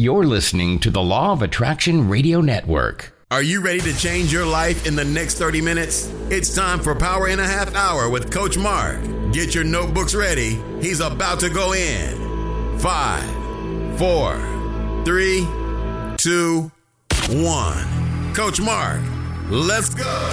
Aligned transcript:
You're 0.00 0.26
listening 0.26 0.78
to 0.80 0.90
the 0.90 1.02
Law 1.02 1.32
of 1.32 1.42
Attraction 1.42 2.08
Radio 2.08 2.40
Network. 2.40 3.12
Are 3.32 3.42
you 3.42 3.60
ready 3.60 3.80
to 3.80 3.92
change 3.98 4.32
your 4.32 4.46
life 4.46 4.86
in 4.86 4.94
the 4.94 5.04
next 5.04 5.38
30 5.38 5.60
minutes? 5.60 6.06
It's 6.30 6.54
time 6.54 6.78
for 6.78 6.94
Power 6.94 7.26
in 7.26 7.40
a 7.40 7.44
Half 7.44 7.74
Hour 7.74 8.08
with 8.08 8.30
Coach 8.30 8.56
Mark. 8.56 9.02
Get 9.32 9.56
your 9.56 9.64
notebooks 9.64 10.14
ready. 10.14 10.56
He's 10.80 11.00
about 11.00 11.40
to 11.40 11.50
go 11.50 11.72
in. 11.72 12.78
Five, 12.78 13.24
four, 13.98 14.36
three, 15.04 15.44
two, 16.16 16.70
one. 17.30 18.34
Coach 18.34 18.60
Mark, 18.60 19.00
let's 19.50 19.92
go. 19.92 20.30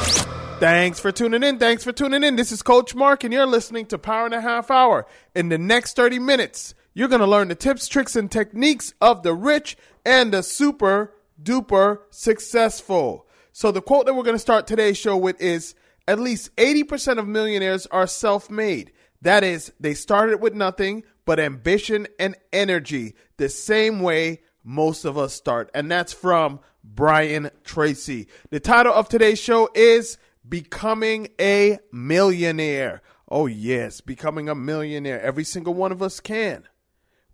Thanks 0.59 0.99
for 0.99 1.11
tuning 1.11 1.41
in. 1.41 1.57
Thanks 1.57 1.83
for 1.83 1.91
tuning 1.91 2.23
in. 2.23 2.35
This 2.35 2.51
is 2.51 2.61
Coach 2.61 2.93
Mark, 2.93 3.23
and 3.23 3.33
you're 3.33 3.47
listening 3.47 3.87
to 3.87 3.97
Power 3.97 4.27
in 4.27 4.33
a 4.33 4.41
Half 4.41 4.69
Hour. 4.69 5.07
In 5.33 5.49
the 5.49 5.57
next 5.57 5.95
30 5.95 6.19
minutes, 6.19 6.75
you're 6.95 7.09
going 7.09 7.19
to 7.19 7.27
learn 7.27 7.49
the 7.49 7.55
tips, 7.55 7.87
tricks, 7.87 8.15
and 8.15 8.31
techniques 8.31 8.93
of 9.01 9.21
the 9.21 9.33
rich 9.33 9.77
and 10.05 10.33
the 10.33 10.41
super 10.41 11.13
duper 11.41 11.99
successful. 12.09 13.27
So, 13.51 13.71
the 13.71 13.81
quote 13.81 14.05
that 14.05 14.15
we're 14.15 14.23
going 14.23 14.35
to 14.35 14.39
start 14.39 14.65
today's 14.65 14.97
show 14.97 15.15
with 15.15 15.39
is 15.39 15.75
At 16.07 16.19
least 16.19 16.55
80% 16.55 17.19
of 17.19 17.27
millionaires 17.27 17.85
are 17.87 18.07
self 18.07 18.49
made. 18.49 18.93
That 19.21 19.43
is, 19.43 19.73
they 19.79 19.93
started 19.93 20.41
with 20.41 20.53
nothing 20.53 21.03
but 21.25 21.39
ambition 21.39 22.07
and 22.19 22.35
energy, 22.53 23.15
the 23.37 23.49
same 23.49 23.99
way 23.99 24.41
most 24.63 25.05
of 25.05 25.17
us 25.17 25.33
start. 25.33 25.69
And 25.73 25.91
that's 25.91 26.13
from 26.13 26.59
Brian 26.83 27.49
Tracy. 27.63 28.27
The 28.51 28.59
title 28.59 28.93
of 28.93 29.09
today's 29.09 29.39
show 29.39 29.69
is 29.73 30.17
Becoming 30.47 31.29
a 31.41 31.79
Millionaire. 31.91 33.01
Oh, 33.27 33.47
yes, 33.47 34.01
becoming 34.01 34.47
a 34.49 34.55
millionaire. 34.55 35.19
Every 35.19 35.43
single 35.43 35.73
one 35.73 35.91
of 35.91 36.03
us 36.03 36.19
can. 36.19 36.67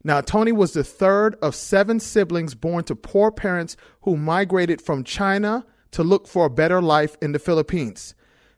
Now, 0.04 0.20
Tony 0.20 0.50
was 0.50 0.72
the 0.72 0.82
third 0.82 1.36
of 1.42 1.54
seven 1.54 2.00
siblings 2.00 2.54
born 2.54 2.84
to 2.84 2.96
poor 2.96 3.30
parents 3.30 3.76
who 4.02 4.16
migrated 4.16 4.82
from 4.82 5.04
China 5.04 5.64
to 5.92 6.02
look 6.02 6.26
for 6.26 6.46
a 6.46 6.50
better 6.50 6.82
life 6.82 7.16
in 7.22 7.32
the 7.32 7.38
Philippines. 7.38 8.14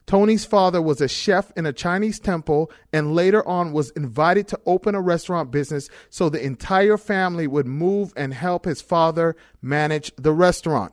Tony's 0.06 0.44
father 0.44 0.82
was 0.82 1.00
a 1.00 1.08
chef 1.08 1.50
in 1.56 1.64
a 1.64 1.72
Chinese 1.72 2.18
temple 2.18 2.70
and 2.92 3.14
later 3.14 3.46
on 3.48 3.72
was 3.72 3.90
invited 3.90 4.46
to 4.48 4.60
open 4.66 4.94
a 4.94 5.00
restaurant 5.00 5.50
business 5.50 5.88
so 6.10 6.28
the 6.28 6.44
entire 6.44 6.98
family 6.98 7.46
would 7.46 7.66
move 7.66 8.12
and 8.16 8.34
help 8.34 8.66
his 8.66 8.82
father 8.82 9.34
manage 9.62 10.12
the 10.16 10.32
restaurant. 10.32 10.92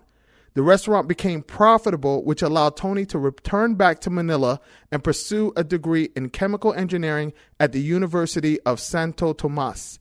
The 0.54 0.64
restaurant 0.64 1.08
became 1.08 1.44
profitable, 1.44 2.26
which 2.26 2.42
allowed 2.42 2.76
Tony 2.76 3.06
to 3.08 3.18
return 3.18 3.76
back 3.76 4.00
to 4.02 4.10
Manila 4.10 4.60
and 4.92 5.04
pursue 5.04 5.54
a 5.56 5.64
degree 5.64 6.10
in 6.16 6.30
chemical 6.30 6.74
engineering 6.74 7.32
at 7.60 7.72
the 7.72 7.80
University 7.80 8.60
of 8.62 8.80
Santo 8.80 9.32
Tomas. 9.32 9.98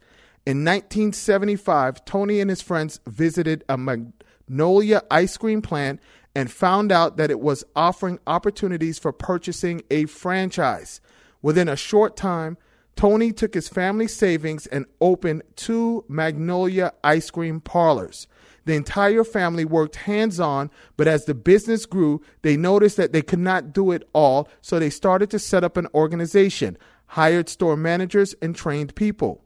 In 0.47 0.65
1975, 0.65 2.05
Tony 2.05 2.41
and 2.41 2.51
his 2.51 2.63
friends 2.63 2.99
visited 3.07 3.63
a 3.69 3.77
Magnolia 3.77 5.03
ice 5.09 5.37
cream 5.37 5.63
plant 5.63 6.01
and 6.35 6.51
found 6.51 6.93
out 6.93 7.17
that 7.17 7.31
it 7.31 7.41
was 7.41 7.65
offering 7.75 8.19
opportunities 8.27 8.99
for 8.99 9.13
purchasing 9.13 9.83
a 9.91 10.07
franchise. 10.07 11.01
Within 11.43 11.69
a 11.69 11.77
short 11.77 12.17
time, 12.17 12.57
Tony 12.97 13.33
took 13.33 13.55
his 13.55 13.69
family 13.69 14.07
savings 14.07 14.67
and 14.67 14.85
opened 15.01 15.43
two 15.57 16.05
Magnolia 16.09 16.93
ice 17.03 17.31
cream 17.31 17.61
parlors. 17.61 18.27
The 18.67 18.75
entire 18.75 19.25
family 19.25 19.65
worked 19.65 19.97
hands 19.97 20.39
on, 20.39 20.71
but 20.97 21.09
as 21.09 21.25
the 21.25 21.35
business 21.35 21.87
grew, 21.87 22.21
they 22.43 22.57
noticed 22.57 22.99
that 22.99 23.13
they 23.13 23.23
could 23.23 23.39
not 23.39 23.73
do 23.73 23.91
it 23.91 24.07
all, 24.13 24.49
so 24.61 24.79
they 24.79 24.91
started 24.91 25.31
to 25.31 25.39
set 25.39 25.65
up 25.65 25.77
an 25.77 25.89
organization, 25.95 26.77
hired 27.07 27.49
store 27.49 27.77
managers, 27.77 28.35
and 28.43 28.55
trained 28.55 28.95
people. 28.95 29.43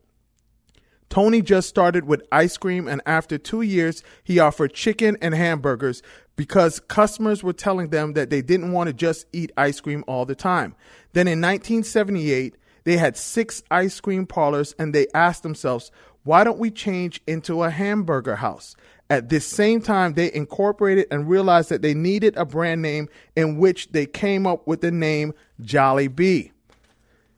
Tony 1.15 1.43
just 1.43 1.69
started 1.69 2.07
with 2.07 2.27
ice 2.33 2.57
cream, 2.57 2.89
and 2.89 3.01
after 3.07 3.39
two 3.39 3.63
years, 3.63 4.03
he 4.25 4.41
offered 4.41 4.75
chicken 4.75 5.17
and 5.23 5.33
hamburgers 5.33 6.03
because 6.35 6.81
customers 6.81 7.41
were 7.41 7.53
telling 7.53 7.91
them 7.91 8.15
that 8.15 8.31
they 8.31 8.43
didn't 8.43 8.73
want 8.73 8.89
to 8.89 8.93
just 8.93 9.25
eat 9.33 9.53
ice 9.57 9.79
cream 9.81 10.03
all 10.09 10.27
the 10.27 10.35
time. 10.35 10.75
Then 11.13 11.29
in 11.29 11.41
1978, 11.41 12.57
they 12.83 12.97
had 12.97 13.16
six 13.16 13.63
ice 13.71 14.01
cream 14.01 14.27
parlors 14.27 14.75
and 14.77 14.93
they 14.93 15.07
asked 15.15 15.45
themselves, 15.45 15.93
why 16.25 16.43
don't 16.43 16.59
we 16.59 16.72
change 16.72 17.21
into 17.28 17.63
a 17.63 17.71
hamburger 17.71 18.34
house? 18.34 18.75
At 19.09 19.28
this 19.28 19.47
same 19.47 19.81
time, 19.81 20.15
they 20.15 20.33
incorporated 20.33 21.07
and 21.13 21.28
realized 21.28 21.69
that 21.69 21.83
they 21.83 21.95
needed 21.95 22.37
a 22.37 22.45
brand 22.45 22.83
name 22.83 23.09
in 23.37 23.59
which 23.59 23.93
they 23.93 24.07
came 24.07 24.49
up 24.49 24.67
with 24.67 24.81
the 24.81 24.91
name 24.91 25.33
Jollibee. 25.63 26.51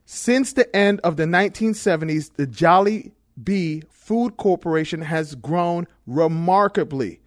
Since 0.07 0.55
the 0.55 0.75
end 0.75 1.01
of 1.05 1.19
the 1.19 1.25
1970s, 1.25 2.31
the 2.37 2.47
Jolly 2.47 3.13
B 3.43 3.83
Food 3.91 4.37
Corporation 4.37 5.03
has 5.03 5.35
grown 5.35 5.87
remarkably. 6.07 7.21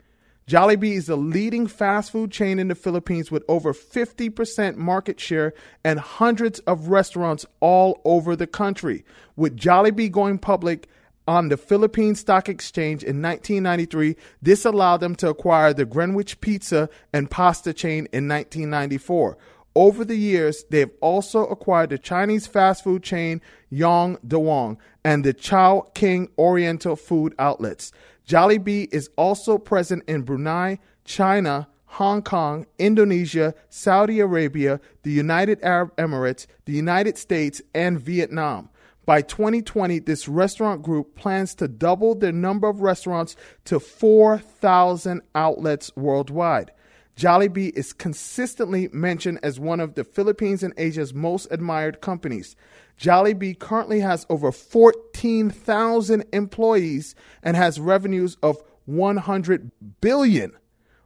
Jollibee 0.50 0.94
is 0.96 1.06
the 1.06 1.16
leading 1.16 1.68
fast 1.68 2.12
food 2.12 2.32
chain 2.32 2.58
in 2.58 2.70
the 2.70 2.76
Philippines 2.76 3.30
with 3.30 3.44
over 3.48 3.72
50% 3.72 4.78
market 4.78 5.20
share 5.20 5.54
and 5.84 6.00
hundreds 6.00 6.58
of 6.62 6.88
restaurants 6.88 7.46
all 7.60 8.02
over 8.04 8.36
the 8.36 8.48
country. 8.48 9.06
With 9.36 9.56
Jollibee 9.56 10.12
going 10.12 10.40
public 10.40 10.88
on 11.28 11.50
the 11.50 11.58
Philippine 11.58 12.16
Stock 12.16 12.50
Exchange 12.50 13.04
in 13.04 13.22
1993, 13.22 14.16
this 14.42 14.66
allowed 14.66 14.98
them 14.98 15.16
to 15.18 15.30
acquire 15.30 15.72
the 15.72 15.86
Greenwich 15.86 16.42
Pizza 16.42 16.90
and 17.14 17.30
Pasta 17.30 17.72
chain 17.72 18.08
in 18.12 18.28
1994. 18.28 19.38
Over 19.76 20.04
the 20.04 20.16
years, 20.16 20.66
they 20.70 20.80
have 20.80 20.92
also 21.00 21.46
acquired 21.46 21.92
the 21.92 21.98
Chinese 21.98 22.48
fast 22.48 22.84
food 22.84 23.04
chain 23.04 23.42
Yong 23.70 24.18
Dawang 24.28 24.78
and 25.04 25.24
the 25.24 25.34
Chowking 25.34 26.30
Oriental 26.38 26.96
food 26.96 27.36
outlets. 27.38 27.92
Jollibee 28.28 28.92
is 28.92 29.10
also 29.16 29.58
present 29.58 30.04
in 30.08 30.24
Brunei, 30.24 30.80
China, 31.06 31.68
Hong 31.86 32.22
Kong, 32.22 32.66
Indonesia, 32.78 33.54
Saudi 33.70 34.20
Arabia, 34.20 34.80
the 35.04 35.12
United 35.12 35.60
Arab 35.64 35.96
Emirates, 35.96 36.46
the 36.66 36.74
United 36.74 37.18
States, 37.18 37.62
and 37.74 38.00
Vietnam. 38.00 38.70
By 39.06 39.24
2020, 39.24 40.00
this 40.00 40.28
restaurant 40.28 40.84
group 40.84 41.16
plans 41.16 41.56
to 41.56 41.68
double 41.68 42.14
their 42.14 42.32
number 42.32 42.70
of 42.70 42.82
restaurants 42.82 43.36
to 43.66 43.80
4,000 43.80 45.22
outlets 45.34 45.92
worldwide. 45.96 46.72
Jollibee 47.20 47.76
is 47.76 47.92
consistently 47.92 48.88
mentioned 48.94 49.40
as 49.44 49.60
one 49.60 49.82
of 49.82 49.96
the 49.96 50.06
Philippines 50.06 50.64
and 50.64 50.74
Asia's 50.78 51.14
most 51.14 51.50
admired 51.52 52.00
companies. 52.00 52.56
Jollibee 52.98 53.60
currently 53.60 54.00
has 54.00 54.26
over 54.30 54.54
14,000 54.54 56.24
employees 56.32 57.16
and 57.44 57.58
has 57.58 57.78
revenues 57.78 58.38
of 58.42 58.64
100 58.86 59.70
billion 60.00 60.54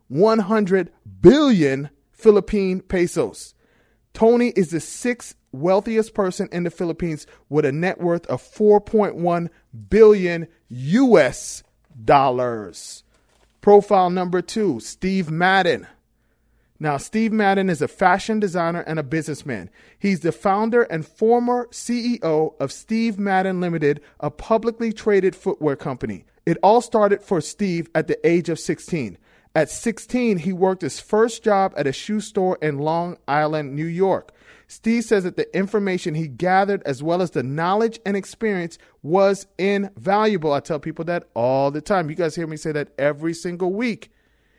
100 0.08 0.92
billion 1.20 1.90
Philippine 2.12 2.82
pesos. 2.82 3.56
Tony 4.14 4.50
is 4.50 4.70
the 4.70 4.80
sixth 4.80 5.36
wealthiest 5.52 6.14
person 6.14 6.48
in 6.52 6.64
the 6.64 6.70
Philippines 6.70 7.26
with 7.50 7.66
a 7.66 7.72
net 7.72 8.00
worth 8.00 8.28
of 8.28 8.40
4.1 8.40 9.50
billion 9.90 10.48
US 10.70 11.64
dollars. 12.06 13.04
Profile 13.62 14.12
number 14.12 14.44
two, 14.44 14.80
Steve 14.80 15.32
Madden. 15.32 15.88
Now, 16.84 16.98
Steve 16.98 17.32
Madden 17.32 17.70
is 17.70 17.82
a 17.82 17.88
fashion 17.88 18.42
designer 18.42 18.82
and 18.82 19.00
a 19.00 19.04
businessman. 19.04 19.70
He's 19.98 20.20
the 20.20 20.34
founder 20.34 20.82
and 20.82 21.08
former 21.08 21.68
CEO 21.68 22.60
of 22.60 22.74
Steve 22.74 23.18
Madden 23.18 23.62
Limited, 23.62 24.02
a 24.20 24.30
publicly 24.30 24.92
traded 24.92 25.34
footwear 25.34 25.78
company. 25.78 26.26
It 26.46 26.58
all 26.62 26.82
started 26.82 27.22
for 27.22 27.40
Steve 27.40 27.90
at 27.96 28.08
the 28.08 28.20
age 28.28 28.50
of 28.50 28.60
16. 28.60 29.18
At 29.56 29.70
16, 29.70 30.40
he 30.40 30.52
worked 30.52 30.82
his 30.82 31.00
first 31.00 31.42
job 31.42 31.74
at 31.78 31.88
a 31.88 31.94
shoe 31.94 32.20
store 32.20 32.58
in 32.62 32.80
Long 32.80 33.16
Island, 33.30 33.74
New 33.74 33.86
York. 33.86 34.34
Steve 34.68 35.06
says 35.06 35.24
that 35.24 35.38
the 35.38 35.58
information 35.58 36.16
he 36.16 36.28
gathered, 36.28 36.84
as 36.84 37.02
well 37.02 37.22
as 37.22 37.32
the 37.32 37.44
knowledge 37.44 37.98
and 38.06 38.18
experience, 38.18 38.78
was 39.02 39.48
invaluable. 39.58 40.52
I 40.52 40.60
tell 40.60 40.80
people 40.80 41.06
that 41.06 41.30
all 41.34 41.72
the 41.72 41.80
time. 41.80 42.10
You 42.10 42.18
guys 42.18 42.36
hear 42.36 42.46
me 42.46 42.58
say 42.58 42.74
that 42.74 42.90
every 42.98 43.34
single 43.34 43.72
week. 43.72 44.12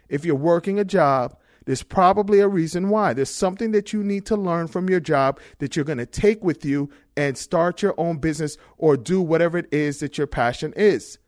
If 0.09 0.25
you're 0.25 0.35
working 0.37 0.79
a 0.79 0.85
job, 0.85 1.37
there's 1.65 1.83
probably 1.83 2.41
a 2.41 2.49
reason 2.49 2.91
why. 2.91 3.15
There's 3.15 3.31
something 3.31 3.73
that 3.73 3.93
you 3.93 4.05
need 4.05 4.27
to 4.27 4.37
learn 4.37 4.67
from 4.67 4.89
your 4.89 5.01
job 5.01 5.41
that 5.59 5.77
you're 5.77 5.85
going 5.85 5.99
to 5.99 6.07
take 6.07 6.45
with 6.45 6.65
you 6.65 6.91
and 7.17 7.39
start 7.39 7.83
your 7.83 7.95
own 7.99 8.19
business 8.19 8.57
or 8.77 8.97
do 8.97 9.21
whatever 9.21 9.59
it 9.59 9.73
is 9.73 10.01
that 10.01 10.19
your 10.19 10.27
passion 10.27 10.73
is. 10.77 11.19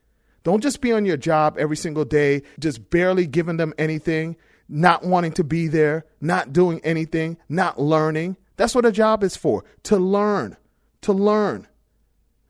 Don't 0.45 0.63
just 0.63 0.81
be 0.81 0.93
on 0.93 1.07
your 1.07 1.17
job 1.17 1.57
every 1.59 1.77
single 1.77 2.05
day, 2.05 2.43
just 2.61 2.91
barely 2.91 3.27
giving 3.27 3.57
them 3.57 3.75
anything, 3.79 4.37
not 4.69 5.05
wanting 5.05 5.33
to 5.33 5.45
be 5.45 5.69
there, 5.69 6.05
not 6.21 6.53
doing 6.53 6.81
anything, 6.85 7.37
not 7.49 7.81
learning. 7.81 8.37
That's 8.57 8.75
what 8.75 8.87
a 8.87 8.93
job 8.93 9.25
is 9.25 9.37
for 9.37 9.65
to 9.85 9.97
learn, 9.97 10.57
to 11.03 11.13
learn. 11.13 11.67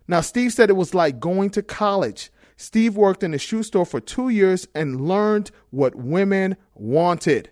Now, 0.09 0.21
Steve 0.21 0.53
said 0.53 0.71
it 0.71 0.75
was 0.75 0.95
like 0.95 1.21
going 1.21 1.51
to 1.51 1.63
college. 1.63 2.31
Steve 2.57 2.97
worked 2.97 3.23
in 3.23 3.35
a 3.35 3.39
shoe 3.39 3.63
store 3.63 3.85
for 3.87 4.01
two 4.01 4.29
years 4.29 4.67
and 4.75 5.01
learned 5.01 5.51
what 5.71 5.95
women 5.95 6.57
wanted. 6.75 7.51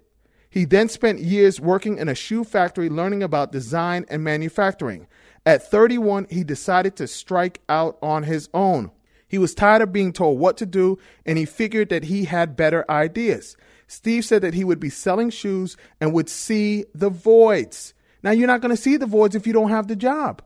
He 0.54 0.64
then 0.64 0.88
spent 0.88 1.18
years 1.18 1.60
working 1.60 1.98
in 1.98 2.08
a 2.08 2.14
shoe 2.14 2.44
factory 2.44 2.88
learning 2.88 3.24
about 3.24 3.50
design 3.50 4.06
and 4.08 4.22
manufacturing. 4.22 5.08
At 5.44 5.68
31, 5.68 6.28
he 6.30 6.44
decided 6.44 6.94
to 6.94 7.08
strike 7.08 7.60
out 7.68 7.98
on 8.00 8.22
his 8.22 8.48
own. 8.54 8.92
He 9.26 9.36
was 9.36 9.52
tired 9.52 9.82
of 9.82 9.92
being 9.92 10.12
told 10.12 10.38
what 10.38 10.56
to 10.58 10.64
do 10.64 10.96
and 11.26 11.38
he 11.38 11.44
figured 11.44 11.88
that 11.88 12.04
he 12.04 12.26
had 12.26 12.54
better 12.54 12.88
ideas. 12.88 13.56
Steve 13.88 14.24
said 14.24 14.42
that 14.42 14.54
he 14.54 14.62
would 14.62 14.78
be 14.78 14.90
selling 14.90 15.28
shoes 15.28 15.76
and 16.00 16.12
would 16.12 16.28
see 16.28 16.84
the 16.94 17.10
voids. 17.10 17.92
Now, 18.22 18.30
you're 18.30 18.46
not 18.46 18.60
going 18.60 18.70
to 18.70 18.80
see 18.80 18.96
the 18.96 19.06
voids 19.06 19.34
if 19.34 19.48
you 19.48 19.52
don't 19.52 19.70
have 19.70 19.88
the 19.88 19.96
job, 19.96 20.40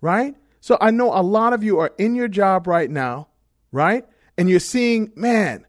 right? 0.00 0.34
So 0.60 0.76
I 0.80 0.90
know 0.90 1.16
a 1.16 1.22
lot 1.22 1.52
of 1.52 1.62
you 1.62 1.78
are 1.78 1.92
in 1.98 2.16
your 2.16 2.26
job 2.26 2.66
right 2.66 2.90
now, 2.90 3.28
right? 3.70 4.04
And 4.36 4.50
you're 4.50 4.58
seeing, 4.58 5.12
man, 5.14 5.66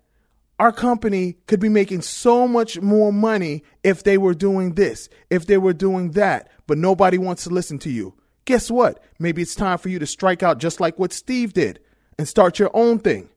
our 0.61 0.71
company 0.71 1.37
could 1.47 1.59
be 1.59 1.69
making 1.69 2.03
so 2.03 2.47
much 2.47 2.79
more 2.79 3.11
money 3.11 3.63
if 3.83 4.03
they 4.03 4.15
were 4.15 4.35
doing 4.35 4.75
this, 4.75 5.09
if 5.31 5.47
they 5.47 5.57
were 5.57 5.73
doing 5.73 6.11
that, 6.11 6.51
but 6.67 6.77
nobody 6.77 7.17
wants 7.17 7.45
to 7.45 7.49
listen 7.49 7.79
to 7.79 7.89
you. 7.89 8.13
Guess 8.45 8.69
what? 8.69 9.03
Maybe 9.17 9.41
it's 9.41 9.55
time 9.55 9.79
for 9.79 9.89
you 9.89 9.97
to 9.97 10.05
strike 10.05 10.43
out 10.43 10.59
just 10.59 10.79
like 10.79 10.99
what 10.99 11.13
Steve 11.13 11.53
did 11.53 11.79
and 12.19 12.27
start 12.27 12.59
your 12.59 12.69
own 12.75 12.99
thing. 12.99 13.31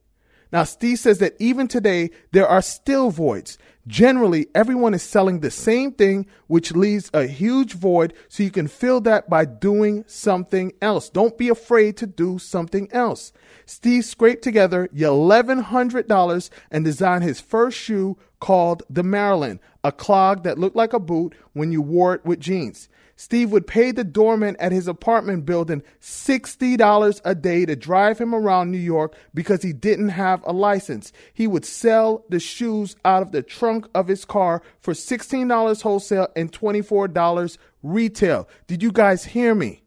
Now, 0.53 0.65
Steve 0.65 0.99
says 0.99 1.19
that 1.21 1.33
even 1.39 1.67
today, 1.67 2.11
there 2.33 2.47
are 2.47 2.61
still 2.61 3.11
voids. 3.11 3.57
Generally, 3.87 4.47
everyone 4.55 4.95
is 4.95 5.03
selling 5.03 5.41
the 5.41 5.51
same 5.51 5.93
thing, 5.93 6.27
which 6.47 6.73
leaves 6.73 7.11
a 7.13 7.27
huge 7.27 7.75
void, 7.75 8.15
so 8.29 8.43
you 8.43 8.51
can 8.51 8.67
fill 8.67 9.01
that 9.03 9.29
by 9.29 9.45
doing 9.45 10.05
something 10.07 10.73
else. 10.81 11.11
Don't 11.11 11.37
be 11.37 11.51
afraid 11.51 11.99
to 11.99 12.07
do 12.07 12.39
something 12.39 12.89
else. 12.93 13.33
Steve 13.67 14.07
scraped 14.07 14.43
together 14.43 14.89
$1,100 14.89 16.51
and 16.71 16.85
designed 16.85 17.25
his 17.25 17.41
first 17.41 17.77
shoe 17.77 18.17
called 18.41 18.83
the 18.89 19.03
Marilyn, 19.03 19.61
a 19.83 19.93
clog 19.93 20.45
that 20.45 20.59
looked 20.59 20.77
like 20.77 20.95
a 20.95 20.99
boot 20.99 21.35
when 21.53 21.71
you 21.71 21.83
wore 21.83 22.15
it 22.15 22.25
with 22.25 22.41
jeans. 22.41 22.89
Steve 23.17 23.53
would 23.53 23.67
pay 23.67 23.93
the 23.93 24.05
doorman 24.05 24.57
at 24.59 24.73
his 24.73 24.89
apartment 24.89 25.47
building 25.47 25.83
$60 26.01 27.21
a 27.25 27.35
day 27.35 27.65
to 27.65 27.77
drive 27.77 28.19
him 28.19 28.35
around 28.35 28.71
New 28.71 28.79
York 28.79 29.15
because 29.33 29.63
he 29.63 29.73
didn't 29.73 30.11
have 30.11 30.43
a 30.45 30.53
license. 30.53 31.13
He 31.33 31.47
would 31.47 31.65
sell 31.65 32.25
the 32.29 32.41
shoes 32.41 32.97
out 33.05 33.23
of 33.23 33.33
the 33.33 33.43
trunk 33.43 33.89
of 33.95 34.09
his 34.09 34.25
car 34.25 34.63
for 34.81 34.95
$16 34.95 35.83
wholesale 35.83 36.29
and 36.35 36.51
$24 36.53 37.59
retail. 37.83 38.49
Did 38.67 38.83
you 38.83 38.93
guys 38.93 39.25
hear 39.25 39.55
me? 39.55 39.83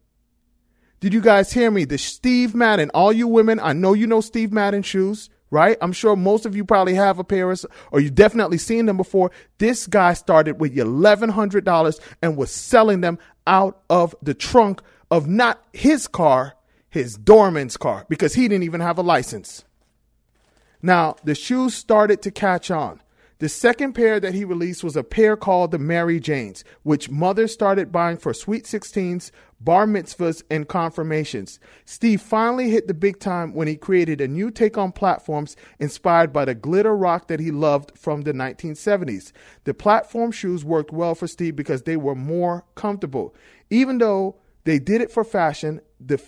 Did 1.00 1.14
you 1.14 1.22
guys 1.22 1.54
hear 1.54 1.70
me? 1.70 1.86
The 1.86 1.98
Steve 1.98 2.56
Madden, 2.56 2.90
all 2.94 3.14
you 3.14 3.28
women, 3.28 3.60
I 3.60 3.74
know 3.74 3.94
you 3.94 4.08
know 4.08 4.22
Steve 4.22 4.52
Madden 4.52 4.82
shoes 4.82 5.30
right? 5.50 5.78
I'm 5.82 5.94
sure 5.94 6.16
most 6.16 6.46
of 6.46 6.56
you 6.56 6.66
probably 6.66 6.96
have 6.96 7.20
a 7.20 7.24
pair 7.24 7.50
of, 7.52 7.66
or 7.92 8.00
you 8.00 8.10
definitely 8.10 8.58
seen 8.58 8.86
them 8.86 8.98
before. 8.98 9.32
This 9.58 9.88
guy 9.88 10.14
started 10.14 10.60
with 10.60 10.76
$1,100 10.76 12.00
and 12.22 12.38
was 12.38 12.52
selling 12.52 13.02
them 13.02 13.18
out 13.46 13.82
of 13.90 14.16
the 14.22 14.34
trunk 14.34 14.82
of 15.10 15.28
not 15.28 15.64
his 15.74 16.08
car, 16.08 16.56
his 16.90 17.18
doorman's 17.18 17.78
car, 17.78 18.06
because 18.10 18.34
he 18.34 18.48
didn't 18.48 18.64
even 18.64 18.82
have 18.82 18.98
a 18.98 19.04
license. 19.04 19.64
Now, 20.82 21.16
the 21.24 21.36
shoes 21.36 21.74
started 21.74 22.22
to 22.24 22.32
catch 22.32 22.70
on. 22.70 23.02
The 23.40 23.50
second 23.50 23.94
pair 23.94 24.20
that 24.20 24.34
he 24.34 24.44
released 24.44 24.84
was 24.84 24.96
a 24.96 25.04
pair 25.04 25.38
called 25.38 25.70
the 25.70 25.78
Mary 25.78 26.20
Janes, 26.20 26.64
which 26.82 27.12
mothers 27.12 27.54
started 27.54 27.92
buying 27.92 28.18
for 28.18 28.34
sweet 28.34 28.64
16s, 28.64 29.30
bar 29.60 29.86
mitzvahs, 29.86 30.42
and 30.50 30.68
confirmations. 30.68 31.60
Steve 31.86 32.20
finally 32.20 32.72
hit 32.72 32.88
the 32.88 32.96
big 32.96 33.20
time 33.20 33.54
when 33.54 33.68
he 33.68 33.76
created 33.76 34.22
a 34.22 34.28
new 34.28 34.50
take 34.50 34.76
on 34.76 34.92
platforms 34.92 35.56
inspired 35.78 36.34
by 36.34 36.46
the 36.46 36.56
glitter 36.56 36.98
rock 36.98 37.28
that 37.28 37.40
he 37.40 37.52
loved 37.52 37.96
from 37.96 38.22
the 38.22 38.34
1970s. 38.34 39.32
The 39.66 39.74
platform 39.76 40.32
shoes 40.32 40.66
worked 40.66 40.92
well 40.92 41.14
for 41.14 41.28
Steve 41.28 41.56
because 41.56 41.84
they 41.84 41.98
were 41.98 42.16
more 42.16 42.66
comfortable. 42.74 43.36
Even 43.70 44.00
though 44.00 44.38
they 44.64 44.80
did 44.80 45.00
it 45.00 45.12
for 45.12 45.24
fashion, 45.24 45.80
the, 46.00 46.20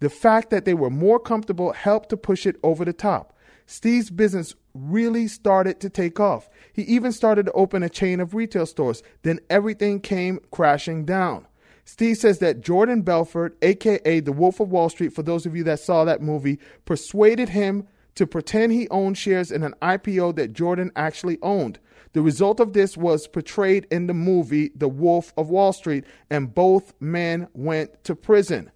the 0.00 0.10
fact 0.10 0.50
that 0.50 0.66
they 0.66 0.74
were 0.74 0.90
more 0.90 1.18
comfortable 1.18 1.72
helped 1.72 2.10
to 2.10 2.18
push 2.18 2.44
it 2.44 2.56
over 2.62 2.84
the 2.84 2.92
top. 2.92 3.32
Steve's 3.66 4.10
business 4.10 4.54
really 4.74 5.26
started 5.26 5.80
to 5.80 5.90
take 5.90 6.18
off. 6.18 6.48
He 6.72 6.82
even 6.82 7.12
started 7.12 7.46
to 7.46 7.52
open 7.52 7.82
a 7.82 7.88
chain 7.88 8.20
of 8.20 8.34
retail 8.34 8.66
stores. 8.66 9.02
Then 9.22 9.40
everything 9.50 10.00
came 10.00 10.40
crashing 10.50 11.04
down. 11.04 11.46
Steve 11.84 12.16
says 12.16 12.38
that 12.38 12.60
Jordan 12.60 13.02
Belfort, 13.02 13.56
aka 13.62 14.20
the 14.20 14.32
Wolf 14.32 14.60
of 14.60 14.70
Wall 14.70 14.88
Street, 14.88 15.12
for 15.12 15.22
those 15.22 15.46
of 15.46 15.56
you 15.56 15.64
that 15.64 15.80
saw 15.80 16.04
that 16.04 16.22
movie, 16.22 16.58
persuaded 16.84 17.48
him 17.48 17.86
to 18.14 18.26
pretend 18.26 18.72
he 18.72 18.88
owned 18.90 19.18
shares 19.18 19.50
in 19.50 19.62
an 19.62 19.74
IPO 19.82 20.36
that 20.36 20.52
Jordan 20.52 20.92
actually 20.94 21.38
owned. 21.42 21.78
The 22.12 22.22
result 22.22 22.60
of 22.60 22.72
this 22.72 22.96
was 22.96 23.26
portrayed 23.26 23.86
in 23.90 24.06
the 24.06 24.14
movie 24.14 24.70
The 24.76 24.88
Wolf 24.88 25.32
of 25.36 25.48
Wall 25.48 25.72
Street, 25.72 26.04
and 26.30 26.54
both 26.54 26.92
men 27.00 27.48
went 27.54 28.04
to 28.04 28.14
prison. 28.14 28.70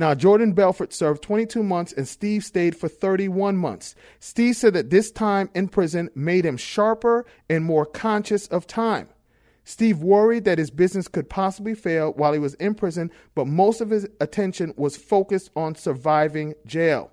Now, 0.00 0.14
Jordan 0.14 0.54
Belfort 0.54 0.94
served 0.94 1.22
22 1.22 1.62
months 1.62 1.92
and 1.92 2.08
Steve 2.08 2.42
stayed 2.42 2.74
for 2.74 2.88
31 2.88 3.58
months. 3.58 3.94
Steve 4.18 4.56
said 4.56 4.72
that 4.72 4.88
this 4.88 5.10
time 5.10 5.50
in 5.54 5.68
prison 5.68 6.08
made 6.14 6.46
him 6.46 6.56
sharper 6.56 7.26
and 7.50 7.66
more 7.66 7.84
conscious 7.84 8.46
of 8.46 8.66
time. 8.66 9.10
Steve 9.62 9.98
worried 9.98 10.46
that 10.46 10.56
his 10.56 10.70
business 10.70 11.06
could 11.06 11.28
possibly 11.28 11.74
fail 11.74 12.14
while 12.14 12.32
he 12.32 12.38
was 12.38 12.54
in 12.54 12.74
prison, 12.74 13.10
but 13.34 13.46
most 13.46 13.82
of 13.82 13.90
his 13.90 14.08
attention 14.22 14.72
was 14.78 14.96
focused 14.96 15.50
on 15.54 15.74
surviving 15.74 16.54
jail. 16.64 17.10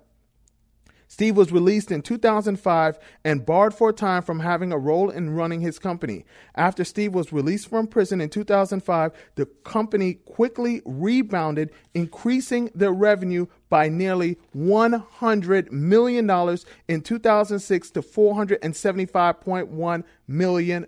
Steve 1.18 1.36
was 1.36 1.50
released 1.50 1.90
in 1.90 2.00
2005 2.00 2.96
and 3.24 3.44
barred 3.44 3.74
for 3.74 3.88
a 3.88 3.92
time 3.92 4.22
from 4.22 4.38
having 4.38 4.70
a 4.70 4.78
role 4.78 5.10
in 5.10 5.30
running 5.30 5.60
his 5.60 5.80
company. 5.80 6.24
After 6.54 6.84
Steve 6.84 7.12
was 7.12 7.32
released 7.32 7.68
from 7.68 7.88
prison 7.88 8.20
in 8.20 8.28
2005, 8.28 9.10
the 9.34 9.46
company 9.64 10.14
quickly 10.14 10.80
rebounded, 10.84 11.72
increasing 11.92 12.70
their 12.72 12.92
revenue 12.92 13.46
by 13.68 13.88
nearly 13.88 14.38
$100 14.56 15.72
million 15.72 16.30
in 16.86 17.00
2006 17.00 17.90
to 17.90 18.00
$475.1 18.00 20.04
million. 20.28 20.86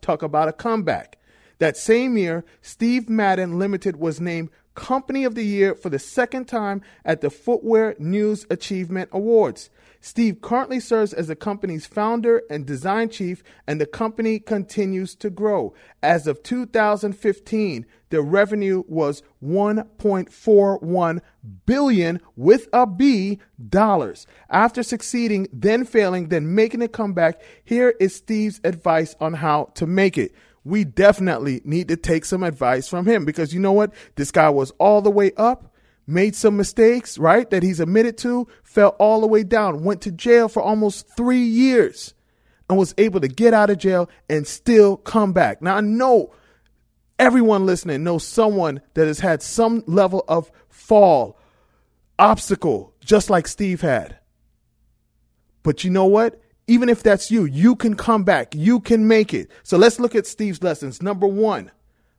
Talk 0.00 0.22
about 0.22 0.48
a 0.48 0.52
comeback. 0.54 1.18
That 1.58 1.76
same 1.76 2.16
year, 2.16 2.42
Steve 2.62 3.10
Madden 3.10 3.58
Limited 3.58 3.96
was 3.96 4.18
named 4.18 4.48
Company 4.78 5.24
of 5.24 5.34
the 5.34 5.44
Year 5.44 5.74
for 5.74 5.90
the 5.90 5.98
second 5.98 6.46
time 6.46 6.82
at 7.04 7.20
the 7.20 7.30
Footwear 7.30 7.96
News 7.98 8.46
Achievement 8.48 9.10
Awards. 9.12 9.70
Steve 10.00 10.40
currently 10.40 10.78
serves 10.78 11.12
as 11.12 11.26
the 11.26 11.34
company's 11.34 11.84
founder 11.84 12.42
and 12.48 12.64
design 12.64 13.08
chief, 13.08 13.42
and 13.66 13.80
the 13.80 13.86
company 13.86 14.38
continues 14.38 15.16
to 15.16 15.30
grow. 15.30 15.74
As 16.00 16.28
of 16.28 16.44
2015, 16.44 17.86
their 18.10 18.22
revenue 18.22 18.84
was 18.86 19.24
1.41 19.44 21.20
billion 21.66 22.20
with 22.36 22.68
a 22.72 22.86
B 22.86 23.40
dollars. 23.68 24.28
After 24.48 24.84
succeeding, 24.84 25.48
then 25.52 25.84
failing, 25.84 26.28
then 26.28 26.54
making 26.54 26.82
a 26.82 26.88
comeback, 26.88 27.42
here 27.64 27.94
is 27.98 28.14
Steve's 28.14 28.60
advice 28.62 29.16
on 29.20 29.34
how 29.34 29.72
to 29.74 29.88
make 29.88 30.16
it 30.16 30.32
we 30.68 30.84
definitely 30.84 31.62
need 31.64 31.88
to 31.88 31.96
take 31.96 32.24
some 32.24 32.42
advice 32.42 32.88
from 32.88 33.06
him 33.06 33.24
because 33.24 33.54
you 33.54 33.60
know 33.60 33.72
what? 33.72 33.92
This 34.16 34.30
guy 34.30 34.50
was 34.50 34.70
all 34.72 35.00
the 35.00 35.10
way 35.10 35.32
up, 35.36 35.74
made 36.06 36.36
some 36.36 36.56
mistakes, 36.56 37.16
right? 37.16 37.48
That 37.48 37.62
he's 37.62 37.80
admitted 37.80 38.18
to, 38.18 38.46
fell 38.62 38.90
all 38.98 39.22
the 39.22 39.26
way 39.26 39.44
down, 39.44 39.82
went 39.82 40.02
to 40.02 40.12
jail 40.12 40.48
for 40.48 40.62
almost 40.62 41.08
three 41.16 41.42
years 41.42 42.14
and 42.68 42.78
was 42.78 42.94
able 42.98 43.20
to 43.20 43.28
get 43.28 43.54
out 43.54 43.70
of 43.70 43.78
jail 43.78 44.10
and 44.28 44.46
still 44.46 44.98
come 44.98 45.32
back. 45.32 45.62
Now, 45.62 45.76
I 45.76 45.80
know 45.80 46.34
everyone 47.18 47.64
listening 47.64 48.04
knows 48.04 48.26
someone 48.26 48.82
that 48.92 49.06
has 49.06 49.20
had 49.20 49.42
some 49.42 49.82
level 49.86 50.22
of 50.28 50.50
fall, 50.68 51.38
obstacle, 52.18 52.92
just 53.02 53.30
like 53.30 53.48
Steve 53.48 53.80
had. 53.80 54.18
But 55.62 55.82
you 55.82 55.90
know 55.90 56.06
what? 56.06 56.40
Even 56.68 56.88
if 56.88 57.02
that's 57.02 57.30
you, 57.30 57.44
you 57.46 57.74
can 57.74 57.96
come 57.96 58.24
back. 58.24 58.54
You 58.54 58.78
can 58.78 59.08
make 59.08 59.34
it. 59.34 59.50
So 59.62 59.76
let's 59.78 59.98
look 59.98 60.14
at 60.14 60.26
Steve's 60.26 60.62
lessons. 60.62 61.02
Number 61.02 61.26
one, 61.26 61.70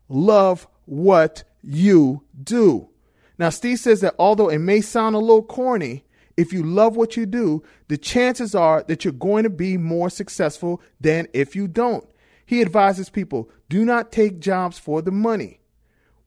love 0.10 0.68
what 0.86 1.44
you 1.62 2.24
do. 2.44 2.90
Now, 3.38 3.50
Steve 3.50 3.80
says 3.80 4.02
that 4.02 4.16
although 4.20 4.50
it 4.50 4.60
may 4.60 4.82
sound 4.82 5.16
a 5.16 5.20
little 5.20 5.44
corny, 5.44 6.04
if 6.36 6.52
you 6.52 6.64
love 6.64 6.96
what 6.96 7.16
you 7.16 7.26
do, 7.26 7.64
the 7.90 7.98
chances 7.98 8.56
are 8.56 8.84
that 8.84 9.06
you're 9.06 9.14
going 9.14 9.44
to 9.44 9.50
be 9.50 9.78
more 9.78 10.10
successful 10.10 10.82
than 11.00 11.28
if 11.34 11.56
you 11.56 11.68
don't. 11.68 12.08
He 12.46 12.62
advises 12.62 13.10
people 13.10 13.50
do 13.70 13.86
not 13.86 14.12
take 14.12 14.40
jobs 14.40 14.80
for 14.80 15.02
the 15.02 15.12
money. 15.12 15.60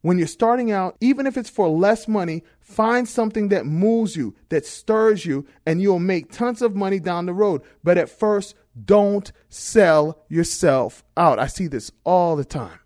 When 0.02 0.18
you're 0.18 0.26
starting 0.26 0.72
out, 0.72 0.96
even 1.00 1.26
if 1.26 1.36
it's 1.36 1.48
for 1.48 1.68
less 1.68 2.08
money, 2.08 2.42
find 2.60 3.08
something 3.08 3.48
that 3.48 3.66
moves 3.66 4.16
you, 4.16 4.34
that 4.48 4.66
stirs 4.66 5.24
you, 5.24 5.46
and 5.64 5.80
you'll 5.80 6.00
make 6.00 6.32
tons 6.32 6.60
of 6.60 6.74
money 6.74 6.98
down 6.98 7.26
the 7.26 7.32
road. 7.32 7.62
But 7.84 7.98
at 7.98 8.10
first, 8.10 8.56
don't 8.84 9.30
sell 9.48 10.24
yourself 10.28 11.04
out. 11.16 11.38
I 11.38 11.46
see 11.46 11.68
this 11.68 11.92
all 12.04 12.34
the 12.34 12.44
time. 12.44 12.80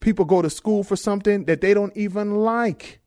People 0.00 0.24
go 0.24 0.40
to 0.40 0.48
school 0.48 0.82
for 0.82 0.96
something 0.96 1.44
that 1.44 1.60
they 1.60 1.74
don't 1.74 1.94
even 1.94 2.36
like 2.36 3.00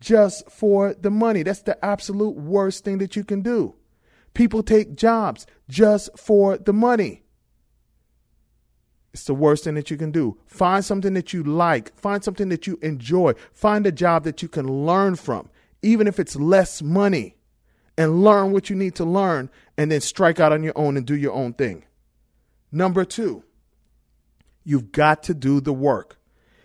just 0.00 0.50
for 0.50 0.92
the 0.94 1.10
money. 1.10 1.44
That's 1.44 1.62
the 1.62 1.82
absolute 1.84 2.36
worst 2.36 2.84
thing 2.84 2.98
that 2.98 3.14
you 3.14 3.22
can 3.24 3.42
do. 3.42 3.76
People 4.34 4.64
take 4.64 4.96
jobs 4.96 5.46
just 5.68 6.10
for 6.18 6.58
the 6.58 6.72
money. 6.72 7.23
It's 9.14 9.24
the 9.24 9.34
worst 9.34 9.62
thing 9.62 9.74
that 9.74 9.92
you 9.92 9.96
can 9.96 10.10
do. 10.10 10.36
Find 10.46 10.84
something 10.84 11.14
that 11.14 11.32
you 11.32 11.44
like. 11.44 11.96
Find 11.96 12.22
something 12.22 12.48
that 12.48 12.66
you 12.66 12.80
enjoy. 12.82 13.34
Find 13.52 13.86
a 13.86 13.92
job 13.92 14.24
that 14.24 14.42
you 14.42 14.48
can 14.48 14.66
learn 14.66 15.14
from, 15.14 15.48
even 15.82 16.08
if 16.08 16.18
it's 16.18 16.34
less 16.34 16.82
money, 16.82 17.36
and 17.96 18.24
learn 18.24 18.50
what 18.50 18.68
you 18.68 18.74
need 18.74 18.96
to 18.96 19.04
learn, 19.04 19.50
and 19.78 19.92
then 19.92 20.00
strike 20.00 20.40
out 20.40 20.52
on 20.52 20.64
your 20.64 20.76
own 20.76 20.96
and 20.96 21.06
do 21.06 21.16
your 21.16 21.32
own 21.32 21.52
thing. 21.52 21.84
Number 22.72 23.04
two, 23.04 23.44
you've 24.64 24.90
got 24.90 25.22
to 25.22 25.34
do 25.34 25.60
the 25.60 25.72
work. 25.72 26.18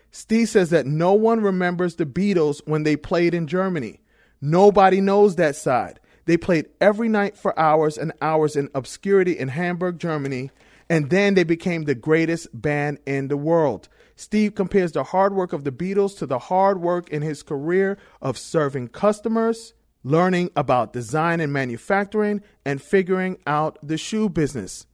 Steve 0.10 0.50
says 0.50 0.72
that 0.72 0.88
no 0.88 1.14
one 1.14 1.42
remembers 1.42 1.96
the 1.96 2.06
Beatles 2.08 2.62
when 2.66 2.82
they 2.82 2.96
played 2.96 3.36
in 3.36 3.46
Germany. 3.46 4.00
Nobody 4.42 5.02
knows 5.02 5.36
that 5.36 5.56
side. 5.56 6.00
They 6.26 6.36
played 6.36 6.66
every 6.82 7.10
night 7.10 7.38
for 7.38 7.58
hours 7.60 7.96
and 7.96 8.12
hours 8.24 8.56
in 8.56 8.70
obscurity 8.74 9.38
in 9.38 9.50
Hamburg, 9.50 10.00
Germany, 10.00 10.50
and 10.90 11.10
then 11.10 11.36
they 11.36 11.44
became 11.44 11.84
the 11.84 11.96
greatest 11.96 12.48
band 12.54 13.00
in 13.06 13.28
the 13.28 13.38
world. 13.38 13.88
Steve 14.16 14.56
compares 14.56 14.92
the 14.92 15.04
hard 15.04 15.34
work 15.34 15.54
of 15.54 15.64
the 15.64 15.72
Beatles 15.72 16.18
to 16.18 16.26
the 16.26 16.40
hard 16.40 16.82
work 16.82 17.10
in 17.10 17.22
his 17.22 17.44
career 17.44 17.98
of 18.22 18.38
serving 18.38 18.90
customers, 18.90 19.74
learning 20.04 20.50
about 20.56 20.92
design 20.92 21.40
and 21.40 21.54
manufacturing, 21.54 22.42
and 22.66 22.82
figuring 22.82 23.38
out 23.48 23.78
the 23.82 23.98
shoe 23.98 24.28
business. 24.28 24.86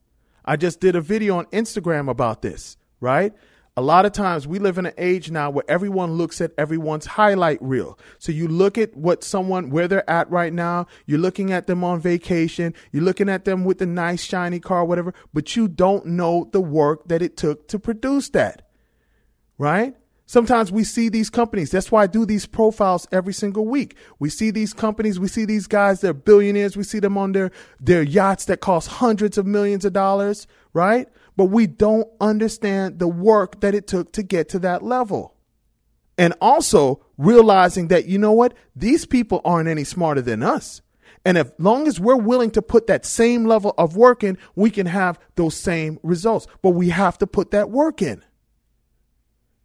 I 0.44 0.56
just 0.56 0.80
did 0.80 0.94
a 0.94 1.00
video 1.00 1.38
on 1.38 1.46
Instagram 1.46 2.08
about 2.08 2.42
this, 2.42 2.76
right? 3.00 3.32
A 3.76 3.82
lot 3.82 4.06
of 4.06 4.12
times 4.12 4.46
we 4.46 4.58
live 4.58 4.78
in 4.78 4.86
an 4.86 4.94
age 4.96 5.30
now 5.30 5.50
where 5.50 5.64
everyone 5.68 6.14
looks 6.14 6.40
at 6.40 6.52
everyone's 6.56 7.04
highlight 7.04 7.58
reel. 7.60 7.98
So 8.18 8.32
you 8.32 8.48
look 8.48 8.78
at 8.78 8.96
what 8.96 9.22
someone, 9.22 9.68
where 9.68 9.86
they're 9.86 10.08
at 10.08 10.30
right 10.30 10.52
now, 10.52 10.86
you're 11.04 11.18
looking 11.18 11.52
at 11.52 11.66
them 11.66 11.84
on 11.84 12.00
vacation, 12.00 12.72
you're 12.90 13.02
looking 13.02 13.28
at 13.28 13.44
them 13.44 13.64
with 13.64 13.78
the 13.78 13.86
nice 13.86 14.24
shiny 14.24 14.60
car, 14.60 14.84
whatever, 14.84 15.12
but 15.34 15.56
you 15.56 15.68
don't 15.68 16.06
know 16.06 16.48
the 16.52 16.60
work 16.60 17.08
that 17.08 17.20
it 17.20 17.36
took 17.36 17.68
to 17.68 17.78
produce 17.78 18.30
that. 18.30 18.62
Right? 19.58 19.94
Sometimes 20.28 20.72
we 20.72 20.82
see 20.82 21.08
these 21.08 21.30
companies. 21.30 21.70
That's 21.70 21.92
why 21.92 22.02
I 22.02 22.06
do 22.08 22.26
these 22.26 22.46
profiles 22.46 23.06
every 23.12 23.32
single 23.32 23.66
week. 23.66 23.96
We 24.18 24.28
see 24.28 24.50
these 24.50 24.74
companies. 24.74 25.20
We 25.20 25.28
see 25.28 25.44
these 25.44 25.68
guys. 25.68 26.00
They're 26.00 26.12
billionaires. 26.12 26.76
We 26.76 26.82
see 26.82 26.98
them 26.98 27.16
on 27.16 27.30
their, 27.30 27.52
their 27.78 28.02
yachts 28.02 28.46
that 28.46 28.60
cost 28.60 28.88
hundreds 28.88 29.38
of 29.38 29.46
millions 29.46 29.84
of 29.84 29.92
dollars, 29.92 30.48
right? 30.72 31.08
But 31.36 31.46
we 31.46 31.66
don't 31.66 32.08
understand 32.20 32.98
the 32.98 33.08
work 33.08 33.60
that 33.60 33.74
it 33.74 33.86
took 33.86 34.12
to 34.12 34.22
get 34.22 34.48
to 34.50 34.58
that 34.60 34.82
level. 34.82 35.36
And 36.18 36.34
also 36.40 37.04
realizing 37.18 37.88
that, 37.88 38.06
you 38.06 38.18
know 38.18 38.32
what? 38.32 38.54
These 38.74 39.04
people 39.04 39.42
aren't 39.44 39.68
any 39.68 39.84
smarter 39.84 40.22
than 40.22 40.42
us. 40.42 40.80
And 41.26 41.36
as 41.36 41.52
long 41.58 41.88
as 41.88 42.00
we're 42.00 42.16
willing 42.16 42.52
to 42.52 42.62
put 42.62 42.86
that 42.86 43.04
same 43.04 43.44
level 43.44 43.74
of 43.76 43.96
work 43.96 44.22
in, 44.22 44.38
we 44.54 44.70
can 44.70 44.86
have 44.86 45.18
those 45.34 45.56
same 45.56 45.98
results. 46.02 46.46
But 46.62 46.70
we 46.70 46.88
have 46.90 47.18
to 47.18 47.26
put 47.26 47.50
that 47.50 47.68
work 47.68 48.00
in. 48.00 48.22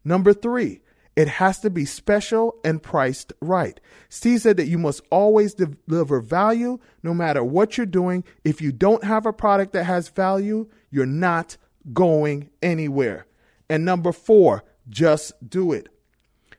Number 0.03 0.33
three, 0.33 0.81
it 1.15 1.27
has 1.27 1.59
to 1.59 1.69
be 1.69 1.85
special 1.85 2.55
and 2.63 2.81
priced 2.81 3.33
right. 3.41 3.79
Steve 4.09 4.41
said 4.41 4.57
that 4.57 4.67
you 4.67 4.77
must 4.77 5.01
always 5.09 5.53
deliver 5.53 6.21
value 6.21 6.79
no 7.03 7.13
matter 7.13 7.43
what 7.43 7.77
you're 7.77 7.85
doing. 7.85 8.23
If 8.43 8.61
you 8.61 8.71
don't 8.71 9.03
have 9.03 9.25
a 9.25 9.33
product 9.33 9.73
that 9.73 9.83
has 9.83 10.09
value, 10.09 10.69
you're 10.89 11.05
not 11.05 11.57
going 11.93 12.49
anywhere. 12.61 13.25
And 13.69 13.83
number 13.83 14.11
four, 14.11 14.63
just 14.89 15.33
do 15.47 15.73
it. 15.73 15.89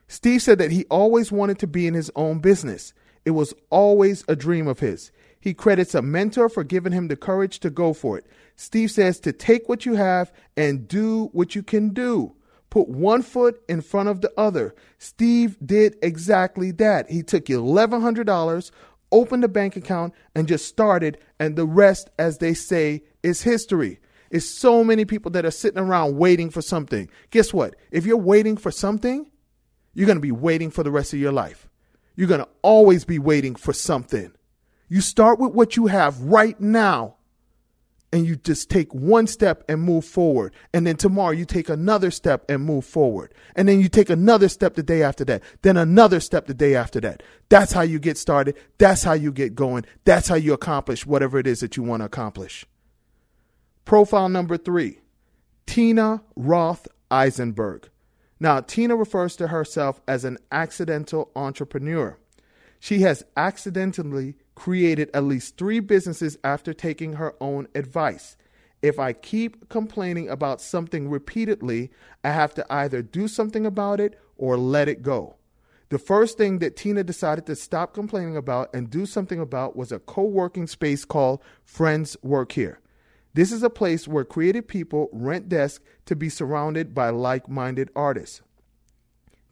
Steve 0.08 0.42
said 0.42 0.58
that 0.58 0.70
he 0.70 0.84
always 0.90 1.32
wanted 1.32 1.58
to 1.60 1.66
be 1.66 1.86
in 1.86 1.94
his 1.94 2.10
own 2.14 2.40
business. 2.40 2.92
It 3.24 3.30
was 3.30 3.54
always 3.70 4.24
a 4.28 4.36
dream 4.36 4.68
of 4.68 4.80
his. 4.80 5.10
He 5.40 5.54
credits 5.54 5.94
a 5.94 6.02
mentor 6.02 6.48
for 6.48 6.62
giving 6.62 6.92
him 6.92 7.08
the 7.08 7.16
courage 7.16 7.60
to 7.60 7.70
go 7.70 7.92
for 7.92 8.18
it. 8.18 8.26
Steve 8.56 8.90
says 8.90 9.18
to 9.20 9.32
take 9.32 9.68
what 9.68 9.86
you 9.86 9.94
have 9.94 10.32
and 10.56 10.86
do 10.86 11.30
what 11.32 11.54
you 11.54 11.62
can 11.62 11.90
do. 11.90 12.34
Put 12.72 12.88
one 12.88 13.20
foot 13.20 13.60
in 13.68 13.82
front 13.82 14.08
of 14.08 14.22
the 14.22 14.32
other. 14.38 14.74
Steve 14.96 15.58
did 15.62 15.94
exactly 16.00 16.70
that. 16.70 17.10
He 17.10 17.22
took 17.22 17.44
$1,100, 17.44 18.70
opened 19.12 19.44
a 19.44 19.48
bank 19.48 19.76
account, 19.76 20.14
and 20.34 20.48
just 20.48 20.64
started, 20.64 21.18
and 21.38 21.54
the 21.54 21.66
rest, 21.66 22.08
as 22.18 22.38
they 22.38 22.54
say, 22.54 23.02
is 23.22 23.42
history. 23.42 24.00
It's 24.30 24.48
so 24.48 24.82
many 24.82 25.04
people 25.04 25.30
that 25.32 25.44
are 25.44 25.50
sitting 25.50 25.80
around 25.80 26.16
waiting 26.16 26.48
for 26.48 26.62
something. 26.62 27.10
Guess 27.28 27.52
what? 27.52 27.76
If 27.90 28.06
you're 28.06 28.16
waiting 28.16 28.56
for 28.56 28.70
something, 28.70 29.30
you're 29.92 30.06
going 30.06 30.16
to 30.16 30.22
be 30.22 30.32
waiting 30.32 30.70
for 30.70 30.82
the 30.82 30.90
rest 30.90 31.12
of 31.12 31.18
your 31.18 31.30
life. 31.30 31.68
You're 32.16 32.26
going 32.26 32.40
to 32.40 32.48
always 32.62 33.04
be 33.04 33.18
waiting 33.18 33.54
for 33.54 33.74
something. 33.74 34.32
You 34.88 35.02
start 35.02 35.38
with 35.38 35.52
what 35.52 35.76
you 35.76 35.88
have 35.88 36.18
right 36.22 36.58
now 36.58 37.16
and 38.12 38.26
you 38.26 38.36
just 38.36 38.68
take 38.68 38.92
one 38.94 39.26
step 39.26 39.64
and 39.68 39.80
move 39.80 40.04
forward. 40.04 40.54
And 40.74 40.86
then 40.86 40.96
tomorrow 40.96 41.30
you 41.30 41.46
take 41.46 41.68
another 41.68 42.10
step 42.10 42.44
and 42.48 42.62
move 42.62 42.84
forward. 42.84 43.32
And 43.56 43.66
then 43.66 43.80
you 43.80 43.88
take 43.88 44.10
another 44.10 44.48
step 44.48 44.74
the 44.74 44.82
day 44.82 45.02
after 45.02 45.24
that. 45.24 45.42
Then 45.62 45.78
another 45.78 46.20
step 46.20 46.46
the 46.46 46.54
day 46.54 46.74
after 46.74 47.00
that. 47.00 47.22
That's 47.48 47.72
how 47.72 47.80
you 47.80 47.98
get 47.98 48.18
started. 48.18 48.56
That's 48.76 49.02
how 49.02 49.14
you 49.14 49.32
get 49.32 49.54
going. 49.54 49.86
That's 50.04 50.28
how 50.28 50.34
you 50.34 50.52
accomplish 50.52 51.06
whatever 51.06 51.38
it 51.38 51.46
is 51.46 51.60
that 51.60 51.76
you 51.76 51.82
want 51.82 52.02
to 52.02 52.06
accomplish. 52.06 52.66
Profile 53.84 54.28
number 54.28 54.56
three 54.56 54.98
Tina 55.66 56.22
Roth 56.36 56.86
Eisenberg. 57.10 57.88
Now, 58.38 58.60
Tina 58.60 58.96
refers 58.96 59.36
to 59.36 59.48
herself 59.48 60.00
as 60.06 60.24
an 60.24 60.36
accidental 60.50 61.30
entrepreneur. 61.36 62.18
She 62.82 63.02
has 63.02 63.24
accidentally 63.36 64.34
created 64.56 65.08
at 65.14 65.22
least 65.22 65.56
three 65.56 65.78
businesses 65.78 66.36
after 66.42 66.74
taking 66.74 67.12
her 67.12 67.36
own 67.40 67.68
advice. 67.76 68.36
If 68.82 68.98
I 68.98 69.12
keep 69.12 69.68
complaining 69.68 70.28
about 70.28 70.60
something 70.60 71.08
repeatedly, 71.08 71.92
I 72.24 72.32
have 72.32 72.54
to 72.54 72.66
either 72.68 73.00
do 73.00 73.28
something 73.28 73.64
about 73.64 74.00
it 74.00 74.18
or 74.36 74.56
let 74.56 74.88
it 74.88 75.04
go. 75.04 75.36
The 75.90 76.00
first 76.00 76.36
thing 76.36 76.58
that 76.58 76.74
Tina 76.74 77.04
decided 77.04 77.46
to 77.46 77.54
stop 77.54 77.94
complaining 77.94 78.36
about 78.36 78.74
and 78.74 78.90
do 78.90 79.06
something 79.06 79.38
about 79.38 79.76
was 79.76 79.92
a 79.92 80.00
co 80.00 80.24
working 80.24 80.66
space 80.66 81.04
called 81.04 81.40
Friends 81.64 82.16
Work 82.20 82.50
Here. 82.50 82.80
This 83.32 83.52
is 83.52 83.62
a 83.62 83.70
place 83.70 84.08
where 84.08 84.24
creative 84.24 84.66
people 84.66 85.08
rent 85.12 85.48
desks 85.48 85.84
to 86.06 86.16
be 86.16 86.28
surrounded 86.28 86.96
by 86.96 87.10
like 87.10 87.48
minded 87.48 87.90
artists. 87.94 88.42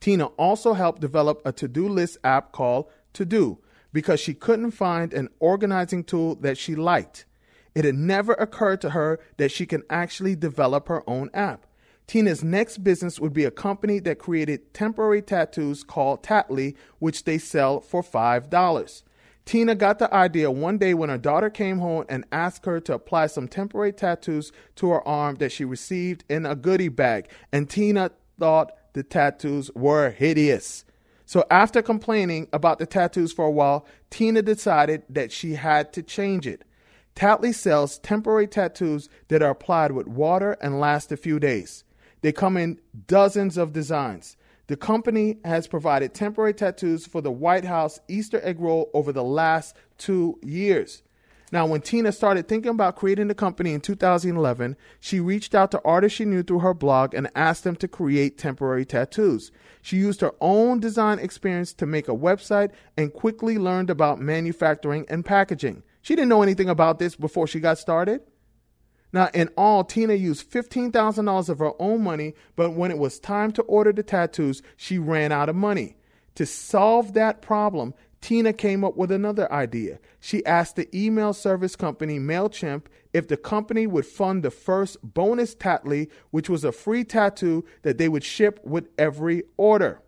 Tina 0.00 0.26
also 0.26 0.72
helped 0.72 1.00
develop 1.00 1.42
a 1.44 1.52
to 1.52 1.68
do 1.68 1.86
list 1.86 2.18
app 2.24 2.52
called 2.52 2.86
TeuxDeux 3.14 3.58
because 3.92 4.20
she 4.20 4.34
couldn't 4.34 4.70
find 4.70 5.12
an 5.12 5.28
organizing 5.40 6.04
tool 6.04 6.34
that 6.36 6.58
she 6.58 6.74
liked. 6.74 7.26
It 7.74 7.84
had 7.84 7.94
never 7.94 8.32
occurred 8.34 8.80
to 8.82 8.90
her 8.90 9.20
that 9.36 9.52
she 9.52 9.66
can 9.66 9.82
actually 9.90 10.36
develop 10.36 10.88
her 10.88 11.08
own 11.08 11.30
app. 11.34 11.66
Tina's 12.06 12.42
next 12.42 12.78
business 12.82 13.20
would 13.20 13.32
be 13.32 13.44
a 13.44 13.52
company 13.52 14.00
that 14.00 14.18
created 14.18 14.74
temporary 14.74 15.22
tattoos 15.22 15.84
called 15.84 16.24
Tattly, 16.24 16.74
which 16.98 17.22
they 17.22 17.38
sell 17.38 17.80
for 17.80 18.02
$5. 18.02 19.02
Tina 19.44 19.74
got 19.74 19.98
the 19.98 20.12
idea 20.12 20.50
one 20.50 20.78
day 20.78 20.92
when 20.94 21.08
her 21.08 21.18
daughter 21.18 21.50
came 21.50 21.78
home 21.78 22.04
and 22.08 22.24
asked 22.32 22.66
her 22.66 22.80
to 22.80 22.94
apply 22.94 23.26
some 23.26 23.48
temporary 23.48 23.92
tattoos 23.92 24.52
to 24.76 24.90
her 24.90 25.06
arm 25.06 25.36
that 25.36 25.52
she 25.52 25.64
received 25.64 26.24
in 26.28 26.44
a 26.44 26.56
goodie 26.56 26.88
bag, 26.88 27.28
and 27.52 27.70
Tina 27.70 28.10
thought 28.38 28.72
the 28.92 29.02
tattoos 29.02 29.70
were 29.74 30.10
hideous. 30.10 30.84
So, 31.30 31.44
after 31.48 31.80
complaining 31.80 32.48
about 32.52 32.80
the 32.80 32.86
tattoos 32.86 33.32
for 33.32 33.44
a 33.44 33.52
while, 33.52 33.86
Tina 34.10 34.42
decided 34.42 35.04
that 35.08 35.30
she 35.30 35.54
had 35.54 35.92
to 35.92 36.02
change 36.02 36.44
it. 36.44 36.64
Tattly 37.14 37.54
sells 37.54 38.00
temporary 38.00 38.48
tattoos 38.48 39.08
that 39.28 39.40
are 39.40 39.52
applied 39.52 39.92
with 39.92 40.08
water 40.08 40.56
and 40.60 40.80
last 40.80 41.12
a 41.12 41.16
few 41.16 41.38
days. 41.38 41.84
They 42.22 42.32
come 42.32 42.56
in 42.56 42.80
dozens 43.06 43.56
of 43.56 43.72
designs. 43.72 44.36
The 44.66 44.76
company 44.76 45.38
has 45.44 45.68
provided 45.68 46.14
temporary 46.14 46.52
tattoos 46.52 47.06
for 47.06 47.20
the 47.20 47.30
White 47.30 47.64
House 47.64 48.00
Easter 48.08 48.40
egg 48.42 48.58
roll 48.58 48.90
over 48.92 49.12
the 49.12 49.22
last 49.22 49.76
two 49.98 50.36
years. 50.42 51.04
Now, 51.52 51.66
when 51.66 51.80
Tina 51.80 52.12
started 52.12 52.46
thinking 52.46 52.70
about 52.70 52.94
creating 52.94 53.26
the 53.26 53.34
company 53.34 53.72
in 53.72 53.80
2011, 53.80 54.76
she 55.00 55.18
reached 55.18 55.54
out 55.54 55.72
to 55.72 55.82
artists 55.84 56.16
she 56.16 56.24
knew 56.24 56.44
through 56.44 56.60
her 56.60 56.74
blog 56.74 57.12
and 57.12 57.28
asked 57.34 57.64
them 57.64 57.74
to 57.76 57.88
create 57.88 58.38
temporary 58.38 58.84
tattoos. 58.84 59.50
She 59.82 59.96
used 59.96 60.20
her 60.20 60.32
own 60.40 60.78
design 60.78 61.18
experience 61.18 61.72
to 61.74 61.86
make 61.86 62.06
a 62.06 62.12
website 62.12 62.70
and 62.96 63.12
quickly 63.12 63.58
learned 63.58 63.90
about 63.90 64.20
manufacturing 64.20 65.06
and 65.08 65.24
packaging. 65.24 65.82
She 66.02 66.14
didn't 66.14 66.28
know 66.28 66.42
anything 66.42 66.68
about 66.68 67.00
this 67.00 67.16
before 67.16 67.48
she 67.48 67.58
got 67.58 67.78
started. 67.78 68.20
Now, 69.12 69.28
in 69.34 69.48
all, 69.56 69.82
Tina 69.82 70.14
used 70.14 70.48
$15,000 70.50 71.48
of 71.48 71.58
her 71.58 71.72
own 71.80 72.02
money, 72.04 72.34
but 72.54 72.74
when 72.74 72.92
it 72.92 72.98
was 72.98 73.18
time 73.18 73.50
to 73.52 73.62
order 73.62 73.92
the 73.92 74.04
tattoos, 74.04 74.62
she 74.76 74.98
ran 74.98 75.32
out 75.32 75.48
of 75.48 75.56
money. 75.56 75.96
To 76.36 76.46
solve 76.46 77.14
that 77.14 77.42
problem, 77.42 77.92
Tina 78.20 78.52
came 78.52 78.84
up 78.84 78.96
with 78.96 79.10
another 79.10 79.50
idea. 79.50 79.98
She 80.20 80.44
asked 80.44 80.76
the 80.76 80.88
email 80.94 81.32
service 81.32 81.74
company 81.74 82.18
MailChimp 82.18 82.82
if 83.12 83.26
the 83.26 83.36
company 83.36 83.86
would 83.86 84.06
fund 84.06 84.42
the 84.42 84.50
first 84.50 84.98
bonus 85.02 85.54
Tattly, 85.54 86.08
which 86.30 86.48
was 86.48 86.62
a 86.62 86.72
free 86.72 87.02
tattoo 87.02 87.64
that 87.82 87.98
they 87.98 88.08
would 88.08 88.24
ship 88.24 88.60
with 88.62 88.88
every 88.98 89.44
order. 89.56 90.02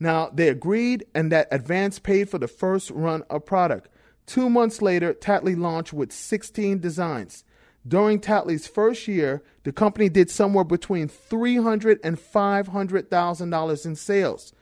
Now, 0.00 0.30
they 0.32 0.48
agreed, 0.48 1.04
and 1.14 1.30
that 1.32 1.48
advance 1.50 1.98
paid 1.98 2.30
for 2.30 2.38
the 2.38 2.48
first 2.48 2.90
run 2.90 3.24
of 3.28 3.44
product. 3.44 3.88
Two 4.26 4.48
months 4.48 4.80
later, 4.80 5.12
Tattly 5.12 5.58
launched 5.58 5.92
with 5.92 6.12
16 6.12 6.80
designs. 6.80 7.44
During 7.86 8.20
Tattly's 8.20 8.66
first 8.66 9.08
year, 9.08 9.42
the 9.64 9.72
company 9.72 10.08
did 10.08 10.30
somewhere 10.30 10.64
between 10.64 11.08
$300 11.08 11.98
and 12.04 12.18
$500,000 12.18 13.86
in 13.86 13.96
sales. 13.96 14.52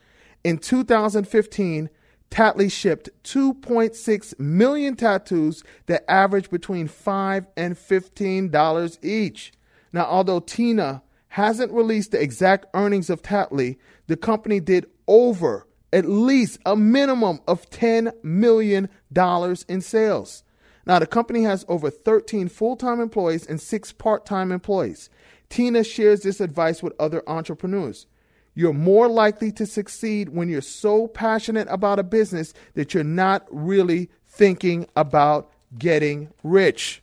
In 0.44 0.58
2015, 0.58 1.90
Tattly 2.30 2.71
shipped 2.71 3.09
2.6 3.25 4.39
million 4.39 4.97
tattoos 4.97 5.62
that 5.86 6.10
averaged 6.10 6.50
between 6.50 6.89
5 6.89 7.47
and 7.56 7.76
$15 7.76 9.04
each. 9.04 9.52
Now, 9.93 10.04
although 10.04 10.41
Tina 10.41 11.02
hasn't 11.28 11.73
released 11.73 12.12
the 12.12 12.21
exact 12.21 12.67
earnings 12.75 13.10
of 13.10 13.23
Tattly, 13.23 13.76
the 14.06 14.17
company 14.17 14.60
did 14.60 14.86
over 15.06 15.67
at 15.93 16.04
least 16.04 16.58
a 16.67 16.76
minimum 16.76 17.41
of 17.47 17.71
$10 17.71 18.12
million 18.23 18.89
in 19.69 19.80
sales. 19.80 20.43
Now, 20.86 20.99
the 20.99 21.06
company 21.06 21.43
has 21.43 21.65
over 21.69 21.91
13 21.91 22.49
full 22.49 22.76
time 22.76 23.00
employees 23.00 23.47
and 23.47 23.60
six 23.60 23.93
part 23.93 24.25
time 24.26 24.52
employees. 24.52 25.10
Tina 25.49 25.84
shares 25.84 26.21
this 26.21 26.41
advice 26.41 26.82
with 26.82 26.93
other 26.99 27.23
entrepreneurs. 27.26 28.06
You're 28.58 28.73
more 28.73 29.06
likely 29.06 29.52
to 29.52 29.66
succeed 29.66 30.30
when 30.30 30.49
you're 30.49 30.62
so 30.62 31.08
passionate 31.08 31.69
about 31.71 31.99
a 31.99 32.02
business 32.02 32.54
that 32.73 32.95
you're 32.95 33.04
not 33.04 33.47
really 33.50 34.08
thinking 34.26 34.86
about 34.97 35.50
getting 35.78 36.32
rich. 36.42 37.02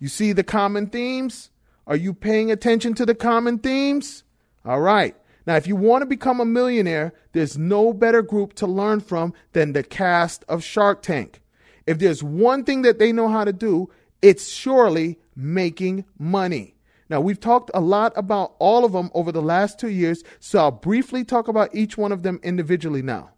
You 0.00 0.08
see 0.08 0.32
the 0.32 0.42
common 0.42 0.88
themes? 0.88 1.50
Are 1.86 1.94
you 1.94 2.12
paying 2.12 2.50
attention 2.50 2.94
to 2.94 3.06
the 3.06 3.14
common 3.14 3.60
themes? 3.60 4.24
All 4.64 4.80
right. 4.80 5.14
Now, 5.46 5.54
if 5.54 5.68
you 5.68 5.76
want 5.76 6.02
to 6.02 6.06
become 6.06 6.40
a 6.40 6.44
millionaire, 6.44 7.12
there's 7.32 7.56
no 7.56 7.92
better 7.92 8.20
group 8.20 8.54
to 8.54 8.66
learn 8.66 8.98
from 8.98 9.34
than 9.52 9.74
the 9.74 9.84
cast 9.84 10.44
of 10.48 10.64
Shark 10.64 11.00
Tank. 11.00 11.40
If 11.86 12.00
there's 12.00 12.24
one 12.24 12.64
thing 12.64 12.82
that 12.82 12.98
they 12.98 13.12
know 13.12 13.28
how 13.28 13.44
to 13.44 13.52
do, 13.52 13.88
it's 14.20 14.48
surely 14.48 15.20
making 15.36 16.04
money. 16.18 16.74
Now, 17.10 17.20
we've 17.20 17.40
talked 17.40 17.70
a 17.72 17.80
lot 17.80 18.12
about 18.16 18.54
all 18.58 18.84
of 18.84 18.92
them 18.92 19.10
over 19.14 19.32
the 19.32 19.42
last 19.42 19.78
two 19.78 19.88
years, 19.88 20.22
so 20.40 20.58
I'll 20.58 20.70
briefly 20.70 21.24
talk 21.24 21.48
about 21.48 21.74
each 21.74 21.96
one 21.96 22.12
of 22.12 22.22
them 22.22 22.38
individually 22.42 23.02
now. 23.02 23.30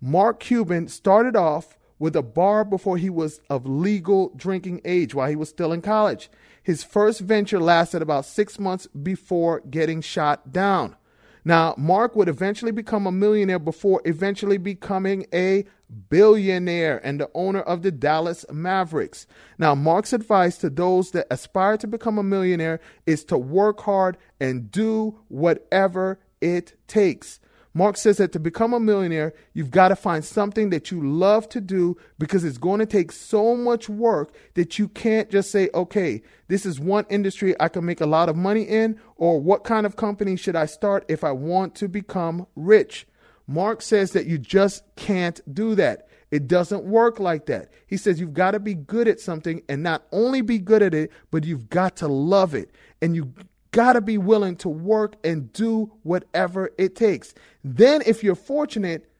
Mark 0.00 0.40
Cuban 0.40 0.88
started 0.88 1.36
off 1.36 1.76
with 1.98 2.16
a 2.16 2.22
bar 2.22 2.64
before 2.64 2.96
he 2.96 3.10
was 3.10 3.40
of 3.50 3.66
legal 3.66 4.32
drinking 4.34 4.80
age 4.86 5.14
while 5.14 5.28
he 5.28 5.36
was 5.36 5.50
still 5.50 5.72
in 5.72 5.82
college. 5.82 6.30
His 6.62 6.82
first 6.82 7.20
venture 7.20 7.60
lasted 7.60 8.00
about 8.00 8.24
six 8.24 8.58
months 8.58 8.86
before 8.86 9.60
getting 9.60 10.00
shot 10.00 10.50
down. 10.50 10.96
Now, 11.44 11.74
Mark 11.78 12.16
would 12.16 12.28
eventually 12.28 12.72
become 12.72 13.06
a 13.06 13.12
millionaire 13.12 13.58
before 13.58 14.02
eventually 14.04 14.58
becoming 14.58 15.26
a 15.32 15.64
billionaire 16.08 17.04
and 17.04 17.20
the 17.20 17.30
owner 17.34 17.60
of 17.60 17.82
the 17.82 17.90
Dallas 17.90 18.44
Mavericks. 18.52 19.26
Now, 19.58 19.74
Mark's 19.74 20.12
advice 20.12 20.58
to 20.58 20.70
those 20.70 21.10
that 21.12 21.26
aspire 21.30 21.76
to 21.78 21.86
become 21.86 22.18
a 22.18 22.22
millionaire 22.22 22.80
is 23.06 23.24
to 23.24 23.38
work 23.38 23.80
hard 23.80 24.16
and 24.40 24.70
do 24.70 25.20
whatever 25.28 26.20
it 26.40 26.74
takes. 26.86 27.40
Mark 27.72 27.96
says 27.96 28.16
that 28.16 28.32
to 28.32 28.40
become 28.40 28.74
a 28.74 28.80
millionaire, 28.80 29.32
you've 29.52 29.70
got 29.70 29.88
to 29.88 29.96
find 29.96 30.24
something 30.24 30.70
that 30.70 30.90
you 30.90 31.06
love 31.06 31.48
to 31.50 31.60
do 31.60 31.96
because 32.18 32.42
it's 32.42 32.58
going 32.58 32.80
to 32.80 32.86
take 32.86 33.12
so 33.12 33.54
much 33.54 33.88
work 33.88 34.34
that 34.54 34.78
you 34.78 34.88
can't 34.88 35.30
just 35.30 35.52
say, 35.52 35.70
okay, 35.72 36.22
this 36.48 36.66
is 36.66 36.80
one 36.80 37.06
industry 37.08 37.54
I 37.60 37.68
can 37.68 37.84
make 37.84 38.00
a 38.00 38.06
lot 38.06 38.28
of 38.28 38.36
money 38.36 38.62
in, 38.62 38.98
or 39.16 39.40
what 39.40 39.62
kind 39.62 39.86
of 39.86 39.94
company 39.94 40.34
should 40.36 40.56
I 40.56 40.66
start 40.66 41.04
if 41.08 41.22
I 41.22 41.30
want 41.30 41.76
to 41.76 41.88
become 41.88 42.46
rich? 42.56 43.06
Mark 43.46 43.82
says 43.82 44.12
that 44.12 44.26
you 44.26 44.38
just 44.38 44.84
can't 44.96 45.40
do 45.52 45.76
that. 45.76 46.08
It 46.30 46.46
doesn't 46.46 46.84
work 46.84 47.18
like 47.18 47.46
that. 47.46 47.70
He 47.86 47.96
says 47.96 48.20
you've 48.20 48.34
got 48.34 48.52
to 48.52 48.60
be 48.60 48.74
good 48.74 49.08
at 49.08 49.20
something 49.20 49.62
and 49.68 49.82
not 49.82 50.04
only 50.12 50.42
be 50.42 50.58
good 50.58 50.82
at 50.82 50.94
it, 50.94 51.10
but 51.30 51.44
you've 51.44 51.68
got 51.68 51.96
to 51.96 52.08
love 52.08 52.54
it. 52.54 52.70
And 53.02 53.16
you 53.16 53.32
got 53.72 53.94
to 53.94 54.00
be 54.00 54.18
willing 54.18 54.56
to 54.56 54.68
work 54.68 55.14
and 55.24 55.52
do 55.52 55.92
whatever 56.02 56.70
it 56.78 56.96
takes. 56.96 57.34
Then, 57.62 58.02
if 58.06 58.24
you're 58.24 58.34
fortunate, 58.34 59.10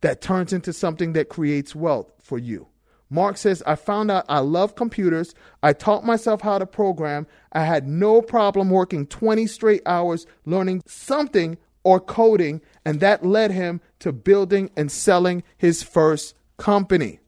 that 0.00 0.20
turns 0.20 0.52
into 0.52 0.72
something 0.72 1.12
that 1.12 1.28
creates 1.28 1.74
wealth 1.74 2.12
for 2.20 2.38
you. 2.38 2.66
Mark 3.10 3.36
says, 3.36 3.62
I 3.66 3.74
found 3.74 4.10
out 4.10 4.24
I 4.28 4.38
love 4.38 4.76
computers. 4.76 5.34
I 5.62 5.72
taught 5.72 6.04
myself 6.04 6.42
how 6.42 6.58
to 6.58 6.66
program. 6.66 7.26
I 7.52 7.64
had 7.64 7.88
no 7.88 8.22
problem 8.22 8.70
working 8.70 9.06
20 9.06 9.46
straight 9.48 9.82
hours 9.84 10.26
learning 10.46 10.82
something 10.86 11.58
or 11.82 11.98
coding, 11.98 12.60
and 12.84 13.00
that 13.00 13.26
led 13.26 13.50
him 13.50 13.80
to 13.98 14.12
building 14.12 14.70
and 14.76 14.92
selling 14.92 15.42
his 15.56 15.82
first 15.82 16.36
company. 16.56 17.18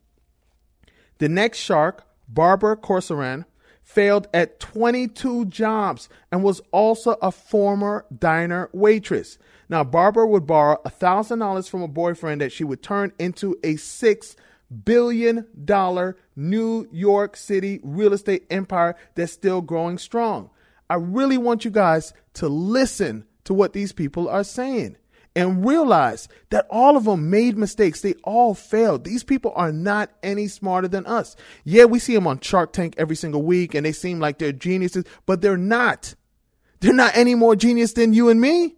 The 1.18 1.28
next 1.28 1.58
shark, 1.58 2.04
Barbara 2.28 2.76
Corcoran, 2.76 3.44
failed 3.82 4.28
at 4.32 4.60
22 4.60 5.46
jobs 5.46 6.08
and 6.30 6.42
was 6.42 6.60
also 6.70 7.12
a 7.22 7.30
former 7.32 8.06
diner 8.16 8.70
waitress. 8.72 9.38
Now, 9.68 9.84
Barbara 9.84 10.26
would 10.26 10.46
borrow 10.46 10.80
$1,000 10.84 11.68
from 11.68 11.82
a 11.82 11.88
boyfriend 11.88 12.40
that 12.40 12.52
she 12.52 12.64
would 12.64 12.82
turn 12.82 13.12
into 13.18 13.52
a 13.62 13.74
$6 13.74 14.36
billion 14.84 15.46
New 16.36 16.88
York 16.92 17.36
City 17.36 17.80
real 17.82 18.12
estate 18.12 18.46
empire 18.50 18.96
that's 19.14 19.32
still 19.32 19.60
growing 19.60 19.98
strong. 19.98 20.50
I 20.88 20.94
really 20.96 21.38
want 21.38 21.64
you 21.64 21.70
guys 21.70 22.12
to 22.34 22.48
listen 22.48 23.26
to 23.44 23.54
what 23.54 23.72
these 23.72 23.92
people 23.92 24.28
are 24.28 24.44
saying. 24.44 24.96
And 25.34 25.66
realize 25.66 26.28
that 26.50 26.66
all 26.70 26.96
of 26.96 27.04
them 27.04 27.30
made 27.30 27.56
mistakes. 27.56 28.00
They 28.00 28.14
all 28.24 28.54
failed. 28.54 29.04
These 29.04 29.24
people 29.24 29.52
are 29.54 29.72
not 29.72 30.10
any 30.22 30.48
smarter 30.48 30.88
than 30.88 31.06
us. 31.06 31.36
Yeah, 31.64 31.84
we 31.84 31.98
see 31.98 32.14
them 32.14 32.26
on 32.26 32.40
Shark 32.40 32.72
Tank 32.72 32.94
every 32.98 33.16
single 33.16 33.42
week 33.42 33.74
and 33.74 33.86
they 33.86 33.92
seem 33.92 34.20
like 34.20 34.38
they're 34.38 34.52
geniuses, 34.52 35.04
but 35.26 35.40
they're 35.40 35.56
not. 35.56 36.14
They're 36.80 36.92
not 36.92 37.16
any 37.16 37.34
more 37.34 37.56
genius 37.56 37.92
than 37.92 38.12
you 38.12 38.28
and 38.28 38.40
me. 38.40 38.76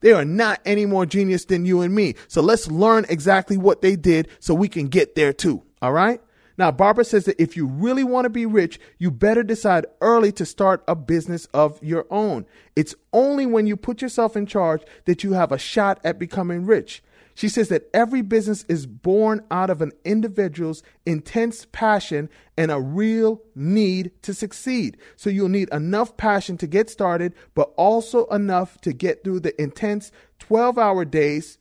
They 0.00 0.12
are 0.12 0.24
not 0.24 0.60
any 0.64 0.86
more 0.86 1.06
genius 1.06 1.44
than 1.44 1.64
you 1.64 1.80
and 1.80 1.94
me. 1.94 2.14
So 2.28 2.40
let's 2.42 2.70
learn 2.70 3.06
exactly 3.08 3.56
what 3.56 3.82
they 3.82 3.96
did 3.96 4.28
so 4.40 4.54
we 4.54 4.68
can 4.68 4.88
get 4.88 5.14
there 5.14 5.32
too. 5.32 5.62
All 5.80 5.92
right. 5.92 6.20
Now, 6.58 6.70
Barbara 6.70 7.04
says 7.04 7.26
that 7.26 7.40
if 7.40 7.56
you 7.56 7.66
really 7.66 8.04
want 8.04 8.24
to 8.24 8.30
be 8.30 8.46
rich, 8.46 8.80
you 8.98 9.10
better 9.10 9.42
decide 9.42 9.86
early 10.00 10.32
to 10.32 10.46
start 10.46 10.82
a 10.88 10.94
business 10.94 11.46
of 11.52 11.82
your 11.82 12.06
own. 12.10 12.46
It's 12.74 12.94
only 13.12 13.46
when 13.46 13.66
you 13.66 13.76
put 13.76 14.00
yourself 14.00 14.36
in 14.36 14.46
charge 14.46 14.82
that 15.04 15.22
you 15.22 15.32
have 15.32 15.52
a 15.52 15.58
shot 15.58 16.00
at 16.04 16.18
becoming 16.18 16.64
rich. 16.64 17.02
She 17.36 17.50
says 17.50 17.68
that 17.68 17.90
every 17.92 18.22
business 18.22 18.64
is 18.66 18.86
born 18.86 19.44
out 19.50 19.68
of 19.68 19.82
an 19.82 19.92
individual's 20.06 20.82
intense 21.04 21.66
passion 21.70 22.30
and 22.56 22.70
a 22.70 22.80
real 22.80 23.42
need 23.54 24.10
to 24.22 24.32
succeed. 24.32 24.96
So 25.16 25.28
you'll 25.28 25.50
need 25.50 25.68
enough 25.70 26.16
passion 26.16 26.56
to 26.56 26.66
get 26.66 26.88
started, 26.88 27.34
but 27.54 27.74
also 27.76 28.24
enough 28.28 28.80
to 28.80 28.94
get 28.94 29.22
through 29.22 29.40
the 29.40 29.60
intense 29.60 30.10
12 30.38 30.78
hour 30.78 31.04
days, 31.04 31.58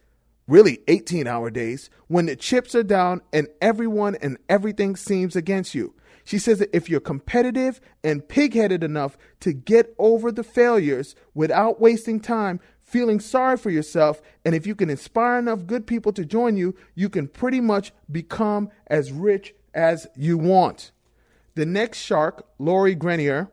really 0.48 0.80
18 0.88 1.28
hour 1.28 1.50
days, 1.50 1.90
when 2.08 2.28
the 2.28 2.36
chips 2.36 2.76
are 2.76 2.84
down 2.84 3.22
and 3.34 3.48
everyone 3.62 4.16
and 4.16 4.38
everything 4.50 4.96
seems 4.96 5.36
against 5.36 5.74
you. 5.74 5.94
She 6.24 6.40
says 6.40 6.60
that 6.60 6.76
if 6.76 6.90
you're 6.90 7.00
competitive 7.00 7.80
and 8.04 8.28
pig 8.28 8.56
headed 8.56 8.84
enough 8.84 9.18
to 9.42 9.54
get 9.54 9.94
over 10.00 10.32
the 10.32 10.44
failures 10.44 11.16
without 11.36 11.80
wasting 11.80 12.20
time, 12.20 12.60
feeling 12.82 13.20
sorry 13.20 13.58
for 13.58 13.70
yourself, 13.70 14.22
and 14.44 14.56
if 14.56 14.66
you 14.66 14.76
can 14.76 14.90
inspire 14.90 15.38
enough 15.38 15.68
good 15.68 15.86
people 15.86 16.12
to 16.14 16.26
join 16.26 16.58
you, 16.58 16.76
you 16.96 17.10
can 17.10 17.28
pretty 17.28 17.62
much 17.62 17.94
become 18.12 18.70
as 18.88 19.12
rich 19.12 19.54
as 19.74 20.08
you 20.16 20.38
want. 20.38 20.92
The 21.54 21.66
next 21.66 22.00
shark, 22.00 22.46
Lori 22.58 22.96
Greiner, 22.96 23.50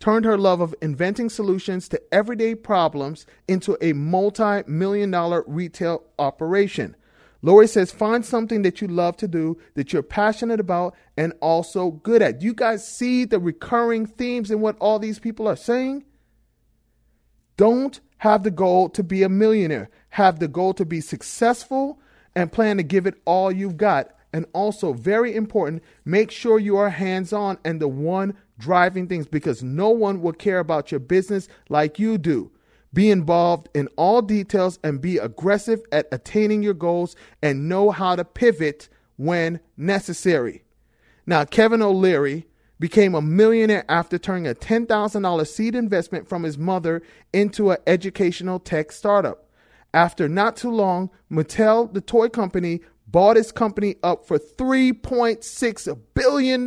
turned 0.00 0.24
her 0.24 0.38
love 0.38 0.60
of 0.60 0.74
inventing 0.82 1.28
solutions 1.28 1.88
to 1.88 2.02
everyday 2.12 2.54
problems 2.54 3.26
into 3.46 3.78
a 3.80 3.92
multi 3.92 4.62
million 4.66 5.10
dollar 5.10 5.44
retail 5.46 6.02
operation. 6.18 6.96
Lori 7.42 7.66
says, 7.66 7.90
find 7.90 8.24
something 8.24 8.62
that 8.62 8.82
you 8.82 8.88
love 8.88 9.16
to 9.18 9.28
do, 9.28 9.58
that 9.74 9.92
you're 9.92 10.02
passionate 10.02 10.60
about, 10.60 10.94
and 11.16 11.32
also 11.40 11.92
good 11.92 12.20
at. 12.20 12.40
Do 12.40 12.46
you 12.46 12.52
guys 12.52 12.86
see 12.86 13.24
the 13.24 13.38
recurring 13.38 14.04
themes 14.04 14.50
in 14.50 14.60
what 14.60 14.76
all 14.78 14.98
these 14.98 15.18
people 15.18 15.48
are 15.48 15.56
saying? 15.56 16.04
Don't 17.56 18.00
have 18.18 18.42
the 18.42 18.50
goal 18.50 18.90
to 18.90 19.02
be 19.02 19.22
a 19.22 19.28
millionaire. 19.30 19.88
Have 20.10 20.38
the 20.38 20.48
goal 20.48 20.74
to 20.74 20.84
be 20.84 21.00
successful 21.00 21.98
and 22.34 22.52
plan 22.52 22.76
to 22.76 22.82
give 22.82 23.06
it 23.06 23.20
all 23.24 23.50
you've 23.50 23.78
got. 23.78 24.14
And 24.32 24.46
also, 24.52 24.92
very 24.92 25.34
important, 25.34 25.82
make 26.04 26.30
sure 26.30 26.58
you 26.58 26.76
are 26.76 26.90
hands 26.90 27.32
on 27.32 27.58
and 27.64 27.80
the 27.80 27.88
one 27.88 28.36
driving 28.60 29.08
things 29.08 29.26
because 29.26 29.62
no 29.64 29.88
one 29.88 30.22
will 30.22 30.32
care 30.32 30.60
about 30.60 30.92
your 30.92 31.00
business 31.00 31.48
like 31.68 31.98
you 31.98 32.18
do. 32.18 32.52
Be 32.92 33.10
involved 33.10 33.68
in 33.74 33.88
all 33.96 34.22
details 34.22 34.78
and 34.84 35.00
be 35.00 35.18
aggressive 35.18 35.80
at 35.90 36.06
attaining 36.12 36.62
your 36.62 36.74
goals 36.74 37.16
and 37.42 37.68
know 37.68 37.90
how 37.90 38.16
to 38.16 38.24
pivot 38.24 38.88
when 39.16 39.60
necessary. 39.76 40.62
Now, 41.26 41.44
Kevin 41.44 41.82
O'Leary 41.82 42.46
became 42.80 43.14
a 43.14 43.22
millionaire 43.22 43.84
after 43.88 44.18
turning 44.18 44.46
a 44.46 44.54
$10,000 44.54 45.46
seed 45.46 45.74
investment 45.74 46.28
from 46.28 46.42
his 46.42 46.58
mother 46.58 47.02
into 47.32 47.70
an 47.70 47.78
educational 47.86 48.58
tech 48.58 48.90
startup. 48.90 49.46
After 49.92 50.28
not 50.28 50.56
too 50.56 50.70
long, 50.70 51.10
Mattel, 51.30 51.92
the 51.92 52.00
toy 52.00 52.28
company, 52.28 52.80
bought 53.06 53.36
his 53.36 53.52
company 53.52 53.96
up 54.02 54.26
for 54.26 54.38
$3.6 54.38 55.98
billion. 56.14 56.66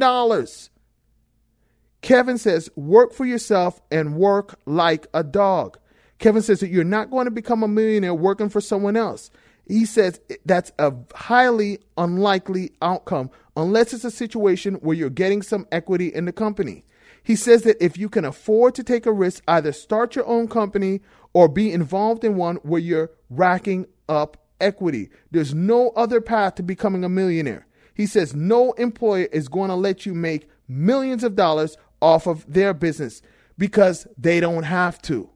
Kevin 2.04 2.38
says, 2.38 2.70
work 2.76 3.14
for 3.14 3.26
yourself 3.26 3.82
and 3.90 4.18
work 4.18 4.60
like 4.66 5.08
a 5.14 5.24
dog. 5.24 5.80
Kevin 6.20 6.42
says 6.42 6.60
that 6.60 6.70
you're 6.70 6.84
not 6.84 7.10
going 7.10 7.26
to 7.26 7.32
become 7.32 7.64
a 7.64 7.68
millionaire 7.68 8.14
working 8.14 8.50
for 8.50 8.62
someone 8.62 8.96
else. 8.96 9.32
He 9.66 9.86
says 9.86 10.20
that's 10.46 10.74
a 10.78 10.94
highly 11.16 11.80
unlikely 11.98 12.74
outcome 12.82 13.32
unless 13.56 13.94
it's 13.94 14.04
a 14.04 14.12
situation 14.12 14.76
where 14.76 14.96
you're 14.96 15.10
getting 15.10 15.42
some 15.42 15.66
equity 15.72 16.14
in 16.14 16.26
the 16.26 16.34
company. 16.34 16.84
He 17.24 17.38
says 17.38 17.62
that 17.64 17.82
if 17.82 17.98
you 17.98 18.10
can 18.10 18.26
afford 18.26 18.76
to 18.76 18.84
take 18.84 19.06
a 19.06 19.12
risk, 19.14 19.42
either 19.48 19.72
start 19.72 20.18
your 20.18 20.28
own 20.28 20.50
company 20.50 21.00
or 21.32 21.48
be 21.48 21.72
involved 21.72 22.26
in 22.26 22.36
one 22.36 22.58
where 22.58 22.82
you're 22.82 23.12
racking 23.30 23.88
up 24.10 24.36
equity. 24.60 25.10
There's 25.32 25.54
no 25.54 25.92
other 25.92 26.20
path 26.20 26.56
to 26.56 26.64
becoming 26.64 27.06
a 27.06 27.10
millionaire. 27.10 27.66
He 27.94 28.08
says 28.08 28.36
no 28.36 28.74
employer 28.74 29.30
is 29.32 29.48
going 29.48 29.70
to 29.70 29.76
let 29.76 30.06
you 30.06 30.14
make 30.14 30.50
millions 30.68 31.24
of 31.24 31.36
dollars 31.36 31.78
off 32.04 32.28
of 32.28 32.46
their 32.52 32.74
business 32.74 33.22
because 33.58 34.06
they 34.18 34.40
don't 34.40 34.64
have 34.64 35.02
to. 35.04 35.30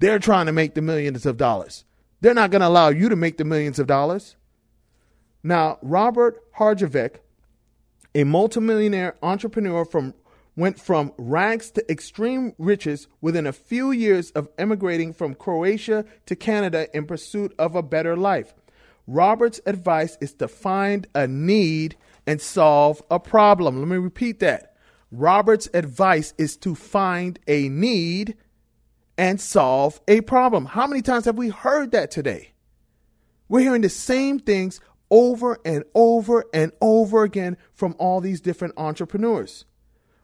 They're 0.00 0.18
trying 0.18 0.46
to 0.46 0.52
make 0.52 0.74
the 0.74 0.82
millions 0.82 1.24
of 1.24 1.36
dollars. 1.36 1.84
They're 2.20 2.34
not 2.34 2.50
going 2.50 2.60
to 2.60 2.68
allow 2.68 2.88
you 2.88 3.08
to 3.08 3.16
make 3.16 3.38
the 3.38 3.44
millions 3.44 3.78
of 3.78 3.86
dollars. 3.86 4.36
Now, 5.42 5.78
Robert 5.82 6.42
Herjavec, 6.58 7.16
a 8.14 8.24
multimillionaire 8.24 9.16
entrepreneur 9.22 9.84
from 9.84 10.14
went 10.56 10.80
from 10.80 11.12
rags 11.16 11.70
to 11.70 11.88
extreme 11.88 12.52
riches 12.58 13.06
within 13.20 13.46
a 13.46 13.52
few 13.52 13.92
years 13.92 14.32
of 14.32 14.48
emigrating 14.58 15.12
from 15.12 15.36
Croatia 15.36 16.04
to 16.26 16.34
Canada 16.34 16.88
in 16.92 17.06
pursuit 17.06 17.54
of 17.60 17.76
a 17.76 17.82
better 17.82 18.16
life. 18.16 18.54
Robert's 19.06 19.60
advice 19.66 20.18
is 20.20 20.34
to 20.34 20.48
find 20.48 21.06
a 21.14 21.28
need 21.28 21.96
and 22.26 22.40
solve 22.40 23.00
a 23.08 23.20
problem. 23.20 23.78
Let 23.78 23.86
me 23.86 23.98
repeat 23.98 24.40
that. 24.40 24.67
Robert's 25.10 25.68
advice 25.72 26.34
is 26.36 26.56
to 26.58 26.74
find 26.74 27.38
a 27.46 27.68
need 27.68 28.36
and 29.16 29.40
solve 29.40 30.00
a 30.06 30.20
problem. 30.20 30.66
How 30.66 30.86
many 30.86 31.02
times 31.02 31.24
have 31.24 31.38
we 31.38 31.48
heard 31.48 31.92
that 31.92 32.10
today? 32.10 32.52
We're 33.48 33.60
hearing 33.60 33.82
the 33.82 33.88
same 33.88 34.38
things 34.38 34.80
over 35.10 35.58
and 35.64 35.84
over 35.94 36.44
and 36.52 36.72
over 36.80 37.22
again 37.22 37.56
from 37.72 37.96
all 37.98 38.20
these 38.20 38.40
different 38.40 38.74
entrepreneurs. 38.76 39.64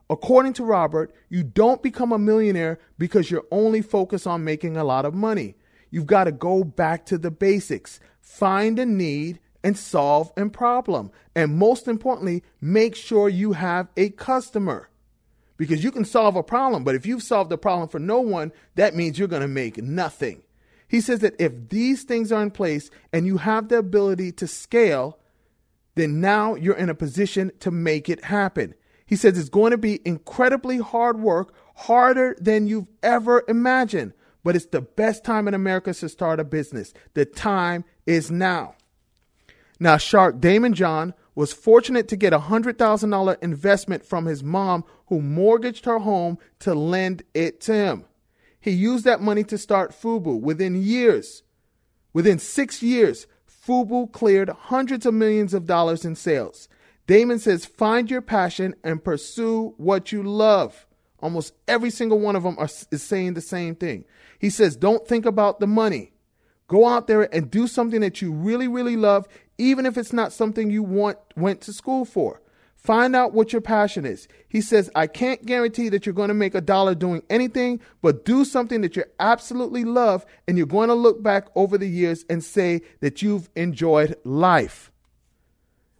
According 0.09 0.53
to 0.53 0.63
Robert, 0.63 1.11
you 1.29 1.43
don't 1.43 1.81
become 1.81 2.11
a 2.11 2.19
millionaire 2.19 2.79
because 2.99 3.31
you're 3.31 3.47
only 3.51 3.81
focused 3.81 4.27
on 4.27 4.43
making 4.43 4.77
a 4.77 4.83
lot 4.83 5.05
of 5.05 5.15
money. 5.15 5.55
You've 5.89 6.05
got 6.05 6.25
to 6.25 6.31
go 6.31 6.63
back 6.63 7.07
to 7.07 7.17
the 7.17 7.31
basics, 7.31 7.99
find 8.21 8.77
a 8.77 8.85
need 8.85 9.39
and 9.65 9.75
solve 9.75 10.31
a 10.37 10.47
problem. 10.47 11.09
And 11.35 11.57
most 11.57 11.87
importantly, 11.87 12.43
make 12.61 12.95
sure 12.95 13.27
you 13.27 13.53
have 13.53 13.87
a 13.97 14.11
customer 14.11 14.89
because 15.57 15.83
you 15.83 15.91
can 15.91 16.05
solve 16.05 16.35
a 16.35 16.43
problem, 16.43 16.83
but 16.83 16.93
if 16.93 17.07
you've 17.07 17.23
solved 17.23 17.51
a 17.51 17.57
problem 17.57 17.89
for 17.89 17.97
no 17.97 18.21
one, 18.21 18.51
that 18.75 18.95
means 18.95 19.17
you're 19.17 19.27
going 19.27 19.41
to 19.41 19.47
make 19.47 19.77
nothing. 19.77 20.43
He 20.87 21.01
says 21.01 21.21
that 21.21 21.33
if 21.39 21.69
these 21.69 22.03
things 22.03 22.31
are 22.31 22.43
in 22.43 22.51
place 22.51 22.91
and 23.11 23.25
you 23.25 23.37
have 23.37 23.69
the 23.69 23.79
ability 23.79 24.33
to 24.33 24.47
scale, 24.47 25.17
then 25.95 26.21
now 26.21 26.53
you're 26.53 26.75
in 26.75 26.89
a 26.89 26.95
position 26.95 27.51
to 27.61 27.71
make 27.71 28.07
it 28.07 28.25
happen. 28.25 28.75
He 29.07 29.15
says 29.15 29.35
it's 29.35 29.49
going 29.49 29.71
to 29.71 29.79
be 29.79 29.99
incredibly 30.05 30.77
hard 30.77 31.19
work, 31.19 31.55
harder 31.75 32.35
than 32.39 32.67
you've 32.67 32.89
ever 33.01 33.43
imagined, 33.47 34.13
but 34.43 34.55
it's 34.55 34.67
the 34.67 34.81
best 34.81 35.23
time 35.23 35.47
in 35.47 35.55
America 35.55 35.91
to 35.91 36.07
start 36.07 36.39
a 36.39 36.43
business. 36.43 36.93
The 37.15 37.25
time 37.25 37.83
is 38.05 38.29
now. 38.29 38.75
Now, 39.79 39.97
Shark 39.97 40.39
Daymond 40.39 40.73
John 40.73 41.13
was 41.35 41.51
fortunate 41.51 42.07
to 42.07 42.15
get 42.15 42.33
a 42.33 42.39
$100,000 42.39 43.43
investment 43.43 44.05
from 44.05 44.25
his 44.25 44.43
mom, 44.43 44.85
who 45.07 45.21
mortgaged 45.21 45.85
her 45.85 45.99
home 45.99 46.37
to 46.59 46.73
lend 46.73 47.23
it 47.33 47.59
to 47.61 47.73
him. 47.73 48.05
He 48.59 48.71
used 48.71 49.05
that 49.05 49.21
money 49.21 49.43
to 49.43 49.57
start 49.57 49.91
Fubu. 49.91 50.39
Within 50.39 50.81
years, 50.81 51.43
within 52.13 52.39
six 52.39 52.81
years, 52.81 53.27
Fubu 53.47 54.11
cleared 54.11 54.49
hundreds 54.49 55.05
of 55.05 55.13
millions 55.13 55.53
of 55.53 55.65
dollars 55.65 56.05
in 56.05 56.15
sales. 56.15 56.67
Daymond 57.07 57.41
says, 57.41 57.65
find 57.65 58.09
your 58.09 58.21
passion 58.21 58.75
and 58.83 59.03
pursue 59.03 59.75
what 59.77 60.11
you 60.11 60.23
love. 60.23 60.87
Almost 61.19 61.53
every 61.67 61.89
single 61.89 62.19
one 62.19 62.35
of 62.35 62.43
them 62.43 62.57
are, 62.57 62.69
is 62.91 63.03
saying 63.03 63.33
the 63.33 63.41
same 63.41 63.75
thing. 63.75 64.05
He 64.39 64.49
says, 64.49 64.75
don't 64.75 65.07
think 65.07 65.25
about 65.25 65.59
the 65.59 65.67
money. 65.67 66.13
Go 66.67 66.87
out 66.87 67.05
there 67.05 67.33
and 67.33 67.51
do 67.51 67.67
something 67.67 68.01
that 68.01 68.21
you 68.21 68.31
really, 68.31 68.67
really 68.67 68.95
love, 68.95 69.27
even 69.57 69.85
if 69.85 69.97
it's 69.97 70.13
not 70.13 70.33
something 70.33 70.69
you 70.69 70.83
want 70.83 71.17
went 71.35 71.61
to 71.61 71.73
school 71.73 72.05
for. 72.05 72.41
Find 72.75 73.15
out 73.15 73.33
what 73.33 73.51
your 73.51 73.61
passion 73.61 74.05
is. 74.05 74.27
He 74.47 74.61
says, 74.61 74.91
I 74.93 75.07
can't 75.07 75.43
guarantee 75.43 75.89
that 75.89 76.05
you're 76.05 76.13
going 76.13 76.27
to 76.27 76.35
make 76.35 76.53
a 76.53 76.61
dollar 76.61 76.93
doing 76.93 77.23
anything, 77.31 77.81
but 78.03 78.25
do 78.25 78.45
something 78.45 78.81
that 78.81 78.95
you 78.95 79.05
absolutely 79.19 79.83
love, 79.83 80.23
and 80.47 80.55
you're 80.55 80.67
going 80.67 80.89
to 80.89 80.93
look 80.93 81.23
back 81.23 81.47
over 81.55 81.79
the 81.79 81.89
years 81.89 82.25
and 82.29 82.43
say 82.43 82.81
that 82.99 83.23
you've 83.23 83.49
enjoyed 83.55 84.15
life. 84.23 84.91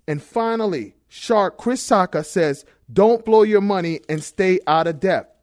And 0.07 0.21
finally, 0.21 0.93
Shark 1.07 1.57
Chris 1.57 1.81
Sacca 1.81 2.23
says, 2.23 2.65
Don't 2.91 3.25
blow 3.25 3.41
your 3.41 3.61
money 3.61 4.01
and 4.07 4.23
stay 4.23 4.59
out 4.67 4.85
of 4.85 4.99
debt. 4.99 5.34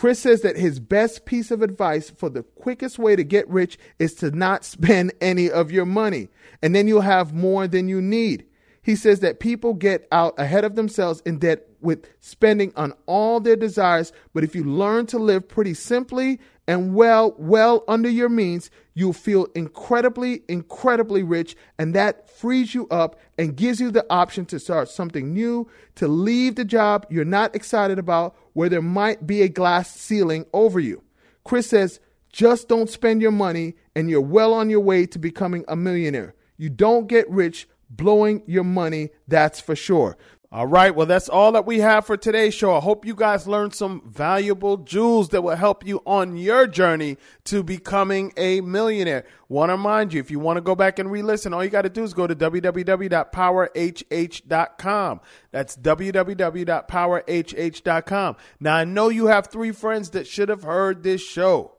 Chris 0.00 0.18
says 0.18 0.40
that 0.40 0.56
his 0.56 0.80
best 0.80 1.26
piece 1.26 1.50
of 1.50 1.60
advice 1.60 2.08
for 2.08 2.30
the 2.30 2.42
quickest 2.42 2.98
way 2.98 3.14
to 3.14 3.22
get 3.22 3.46
rich 3.50 3.76
is 3.98 4.14
to 4.14 4.30
not 4.30 4.64
spend 4.74 5.12
any 5.20 5.50
of 5.50 5.70
your 5.70 5.84
money, 5.84 6.30
and 6.62 6.74
then 6.74 6.88
you'll 6.88 7.02
have 7.02 7.34
more 7.34 7.68
than 7.68 7.86
you 7.86 8.00
need. 8.00 8.46
He 8.80 8.96
says 8.96 9.20
that 9.20 9.40
people 9.40 9.74
get 9.74 10.08
out 10.10 10.32
ahead 10.38 10.64
of 10.64 10.74
themselves 10.74 11.20
in 11.26 11.38
debt 11.38 11.66
with 11.82 12.06
spending 12.18 12.72
on 12.76 12.94
all 13.04 13.40
their 13.40 13.56
desires, 13.56 14.10
but 14.32 14.42
if 14.42 14.54
you 14.54 14.64
learn 14.64 15.04
to 15.04 15.18
live 15.18 15.46
pretty 15.46 15.74
simply 15.74 16.40
and 16.70 16.94
well, 16.94 17.34
well 17.36 17.82
under 17.88 18.08
your 18.08 18.28
means, 18.28 18.70
you'll 18.94 19.12
feel 19.12 19.48
incredibly, 19.56 20.42
incredibly 20.46 21.24
rich, 21.24 21.56
and 21.80 21.96
that 21.96 22.30
frees 22.30 22.76
you 22.76 22.86
up 22.90 23.18
and 23.36 23.56
gives 23.56 23.80
you 23.80 23.90
the 23.90 24.06
option 24.08 24.46
to 24.46 24.60
start 24.60 24.88
something 24.88 25.32
new, 25.32 25.68
to 25.96 26.06
leave 26.06 26.54
the 26.54 26.64
job 26.64 27.08
you're 27.10 27.24
not 27.24 27.56
excited 27.56 27.98
about, 27.98 28.36
where 28.52 28.68
there 28.68 28.80
might 28.80 29.26
be 29.26 29.42
a 29.42 29.48
glass 29.48 29.90
ceiling 29.90 30.46
over 30.52 30.78
you. 30.78 31.02
Chris 31.42 31.68
says, 31.68 31.98
just 32.32 32.68
don't 32.68 32.88
spend 32.88 33.20
your 33.20 33.32
money, 33.32 33.74
and 33.96 34.08
you're 34.08 34.20
well 34.20 34.54
on 34.54 34.70
your 34.70 34.78
way 34.78 35.06
to 35.06 35.18
becoming 35.18 35.64
a 35.66 35.74
millionaire. 35.74 36.36
You 36.56 36.70
don't 36.70 37.08
get 37.08 37.28
rich 37.28 37.66
blowing 37.88 38.44
your 38.46 38.62
money, 38.62 39.10
that's 39.26 39.58
for 39.58 39.74
sure. 39.74 40.16
All 40.52 40.66
right, 40.66 40.92
well, 40.92 41.06
that's 41.06 41.28
all 41.28 41.52
that 41.52 41.64
we 41.64 41.78
have 41.78 42.06
for 42.06 42.16
today's 42.16 42.54
show. 42.54 42.76
I 42.76 42.80
hope 42.80 43.06
you 43.06 43.14
guys 43.14 43.46
learned 43.46 43.72
some 43.72 44.02
valuable 44.04 44.78
jewels 44.78 45.28
that 45.28 45.42
will 45.42 45.54
help 45.54 45.86
you 45.86 46.02
on 46.04 46.36
your 46.36 46.66
journey 46.66 47.18
to 47.44 47.62
becoming 47.62 48.32
a 48.36 48.60
millionaire. 48.60 49.26
Want 49.48 49.68
to 49.68 49.74
remind 49.74 50.12
you, 50.12 50.18
if 50.18 50.28
you 50.28 50.40
want 50.40 50.56
to 50.56 50.60
go 50.60 50.74
back 50.74 50.98
and 50.98 51.08
re 51.08 51.22
listen, 51.22 51.54
all 51.54 51.62
you 51.62 51.70
got 51.70 51.82
to 51.82 51.88
do 51.88 52.02
is 52.02 52.14
go 52.14 52.26
to 52.26 52.34
www.powerhh.com. 52.34 55.20
That's 55.52 55.76
www.powerhh.com. 55.76 58.36
Now, 58.58 58.74
I 58.74 58.84
know 58.84 59.08
you 59.08 59.26
have 59.26 59.46
three 59.46 59.70
friends 59.70 60.10
that 60.10 60.26
should 60.26 60.48
have 60.48 60.64
heard 60.64 61.04
this 61.04 61.20
show. 61.20 61.76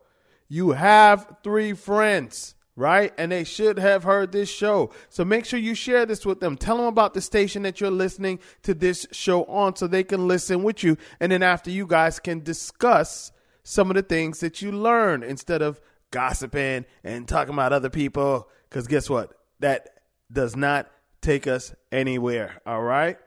You 0.48 0.70
have 0.70 1.36
three 1.44 1.74
friends 1.74 2.54
right? 2.76 3.12
And 3.18 3.32
they 3.32 3.44
should 3.44 3.78
have 3.78 4.04
heard 4.04 4.32
this 4.32 4.50
show. 4.50 4.90
So 5.08 5.24
make 5.24 5.44
sure 5.44 5.58
you 5.58 5.74
share 5.74 6.06
this 6.06 6.24
with 6.24 6.40
them. 6.40 6.56
Tell 6.56 6.76
them 6.76 6.86
about 6.86 7.14
the 7.14 7.20
station 7.20 7.62
that 7.62 7.80
you're 7.80 7.90
listening 7.90 8.38
to 8.62 8.74
this 8.74 9.06
show 9.12 9.44
on 9.44 9.76
so 9.76 9.86
they 9.86 10.04
can 10.04 10.26
listen 10.26 10.62
with 10.62 10.82
you. 10.82 10.96
And 11.20 11.32
then 11.32 11.42
after 11.42 11.70
you 11.70 11.86
guys 11.86 12.18
can 12.18 12.40
discuss 12.40 13.32
some 13.62 13.90
of 13.90 13.96
the 13.96 14.02
things 14.02 14.40
that 14.40 14.62
you 14.62 14.72
learn 14.72 15.22
instead 15.22 15.62
of 15.62 15.80
gossiping 16.10 16.84
and 17.04 17.28
talking 17.28 17.54
about 17.54 17.72
other 17.72 17.90
people. 17.90 18.48
Because 18.68 18.86
guess 18.86 19.10
what? 19.10 19.32
That 19.60 19.88
does 20.30 20.56
not 20.56 20.90
take 21.20 21.46
us 21.46 21.74
anywhere. 21.90 22.60
All 22.66 22.82
right. 22.82 23.18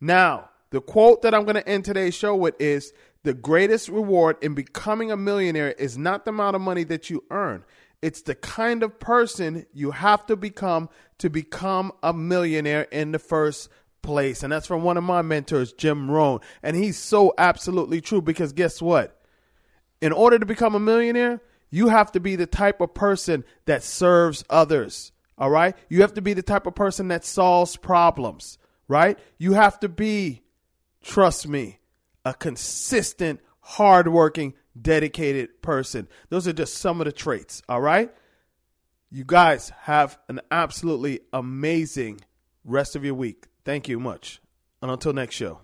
Now, 0.00 0.50
the 0.70 0.80
quote 0.80 1.22
that 1.22 1.34
I'm 1.34 1.44
going 1.44 1.56
to 1.56 1.68
end 1.68 1.84
today's 1.84 2.14
show 2.14 2.34
with 2.34 2.60
is 2.60 2.92
the 3.24 3.34
greatest 3.34 3.88
reward 3.88 4.36
in 4.42 4.54
becoming 4.54 5.12
a 5.12 5.16
millionaire 5.16 5.72
is 5.72 5.96
not 5.96 6.24
the 6.24 6.30
amount 6.30 6.56
of 6.56 6.62
money 6.62 6.84
that 6.84 7.10
you 7.10 7.22
earn. 7.30 7.64
It's 8.02 8.22
the 8.22 8.34
kind 8.34 8.82
of 8.82 8.98
person 8.98 9.64
you 9.72 9.92
have 9.92 10.26
to 10.26 10.36
become 10.36 10.90
to 11.18 11.30
become 11.30 11.92
a 12.02 12.12
millionaire 12.12 12.82
in 12.82 13.12
the 13.12 13.18
first 13.20 13.68
place. 14.02 14.42
And 14.42 14.52
that's 14.52 14.66
from 14.66 14.82
one 14.82 14.96
of 14.96 15.04
my 15.04 15.22
mentors, 15.22 15.72
Jim 15.72 16.10
Rohn. 16.10 16.40
And 16.62 16.76
he's 16.76 16.98
so 16.98 17.32
absolutely 17.38 18.00
true 18.00 18.20
because 18.20 18.52
guess 18.52 18.82
what? 18.82 19.22
In 20.00 20.12
order 20.12 20.38
to 20.38 20.44
become 20.44 20.74
a 20.74 20.80
millionaire, 20.80 21.40
you 21.70 21.88
have 21.88 22.10
to 22.12 22.20
be 22.20 22.34
the 22.34 22.46
type 22.46 22.80
of 22.80 22.92
person 22.92 23.44
that 23.66 23.84
serves 23.84 24.44
others. 24.50 25.12
All 25.38 25.50
right? 25.50 25.76
You 25.88 26.02
have 26.02 26.14
to 26.14 26.22
be 26.22 26.34
the 26.34 26.42
type 26.42 26.66
of 26.66 26.74
person 26.74 27.08
that 27.08 27.24
solves 27.24 27.76
problems, 27.76 28.58
right? 28.88 29.18
You 29.38 29.54
have 29.54 29.78
to 29.80 29.88
be, 29.88 30.42
trust 31.02 31.48
me, 31.48 31.78
a 32.24 32.34
consistent, 32.34 33.40
hardworking 33.60 34.54
dedicated 34.80 35.62
person. 35.62 36.08
Those 36.28 36.48
are 36.48 36.52
just 36.52 36.78
some 36.78 37.00
of 37.00 37.04
the 37.06 37.12
traits, 37.12 37.62
all 37.68 37.80
right? 37.80 38.12
You 39.10 39.24
guys 39.26 39.72
have 39.80 40.18
an 40.28 40.40
absolutely 40.50 41.20
amazing 41.32 42.20
rest 42.64 42.96
of 42.96 43.04
your 43.04 43.14
week. 43.14 43.46
Thank 43.64 43.88
you 43.88 44.00
much. 44.00 44.40
And 44.80 44.90
until 44.90 45.12
next 45.12 45.34
show. 45.34 45.60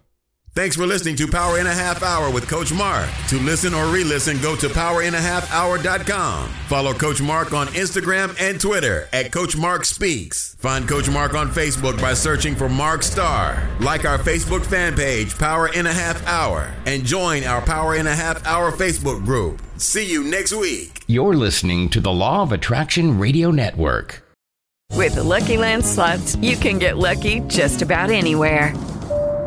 Thanks 0.59 0.75
for 0.75 0.87
listening 0.87 1.15
to 1.15 1.29
Power 1.29 1.61
in 1.61 1.69
a 1.69 1.73
Half 1.73 2.03
Hour 2.03 2.33
with 2.33 2.49
Coach 2.49 2.73
Mark. 2.73 3.09
To 3.29 3.39
listen 3.39 3.73
or 3.73 3.87
re 3.87 4.03
listen, 4.03 4.41
go 4.41 4.57
to 4.57 4.69
powerinhalfhour.com. 4.69 6.49
Follow 6.67 6.93
Coach 6.95 7.23
Mark 7.23 7.53
on 7.53 7.69
Instagram 7.69 8.35
and 8.41 8.61
Twitter 8.61 9.09
at 9.13 9.31
Coach 9.31 9.57
Mark 9.57 9.85
Speaks. 9.85 10.57
Find 10.57 10.89
Coach 10.89 11.09
Mark 11.09 11.35
on 11.35 11.49
Facebook 11.49 12.01
by 12.01 12.13
searching 12.13 12.57
for 12.57 12.69
Mark 12.69 13.05
Starr. 13.05 13.69
Like 13.79 14.05
our 14.05 14.19
Facebook 14.19 14.67
fan 14.67 14.97
page, 14.97 15.39
Power 15.39 15.69
in 15.73 15.87
a 15.87 15.93
Half 15.93 16.27
Hour, 16.27 16.75
and 16.87 17.05
join 17.05 17.45
our 17.45 17.61
Power 17.61 17.95
in 17.95 18.09
a 18.09 18.17
Half 18.17 18.45
Hour 18.45 18.73
Facebook 18.73 19.25
group. 19.25 19.63
See 19.77 20.11
you 20.11 20.25
next 20.25 20.53
week. 20.53 21.05
You're 21.07 21.37
listening 21.37 21.89
to 21.91 22.01
the 22.01 22.11
Law 22.11 22.43
of 22.43 22.51
Attraction 22.51 23.21
Radio 23.21 23.53
Network. 23.53 24.25
With 24.97 25.15
the 25.15 25.23
Lucky 25.23 25.57
Land 25.57 25.87
slots, 25.87 26.35
you 26.35 26.57
can 26.57 26.81
get 26.81 26.99
lucky 26.99 27.39
just 27.47 27.81
about 27.81 28.11
anywhere. 28.11 28.75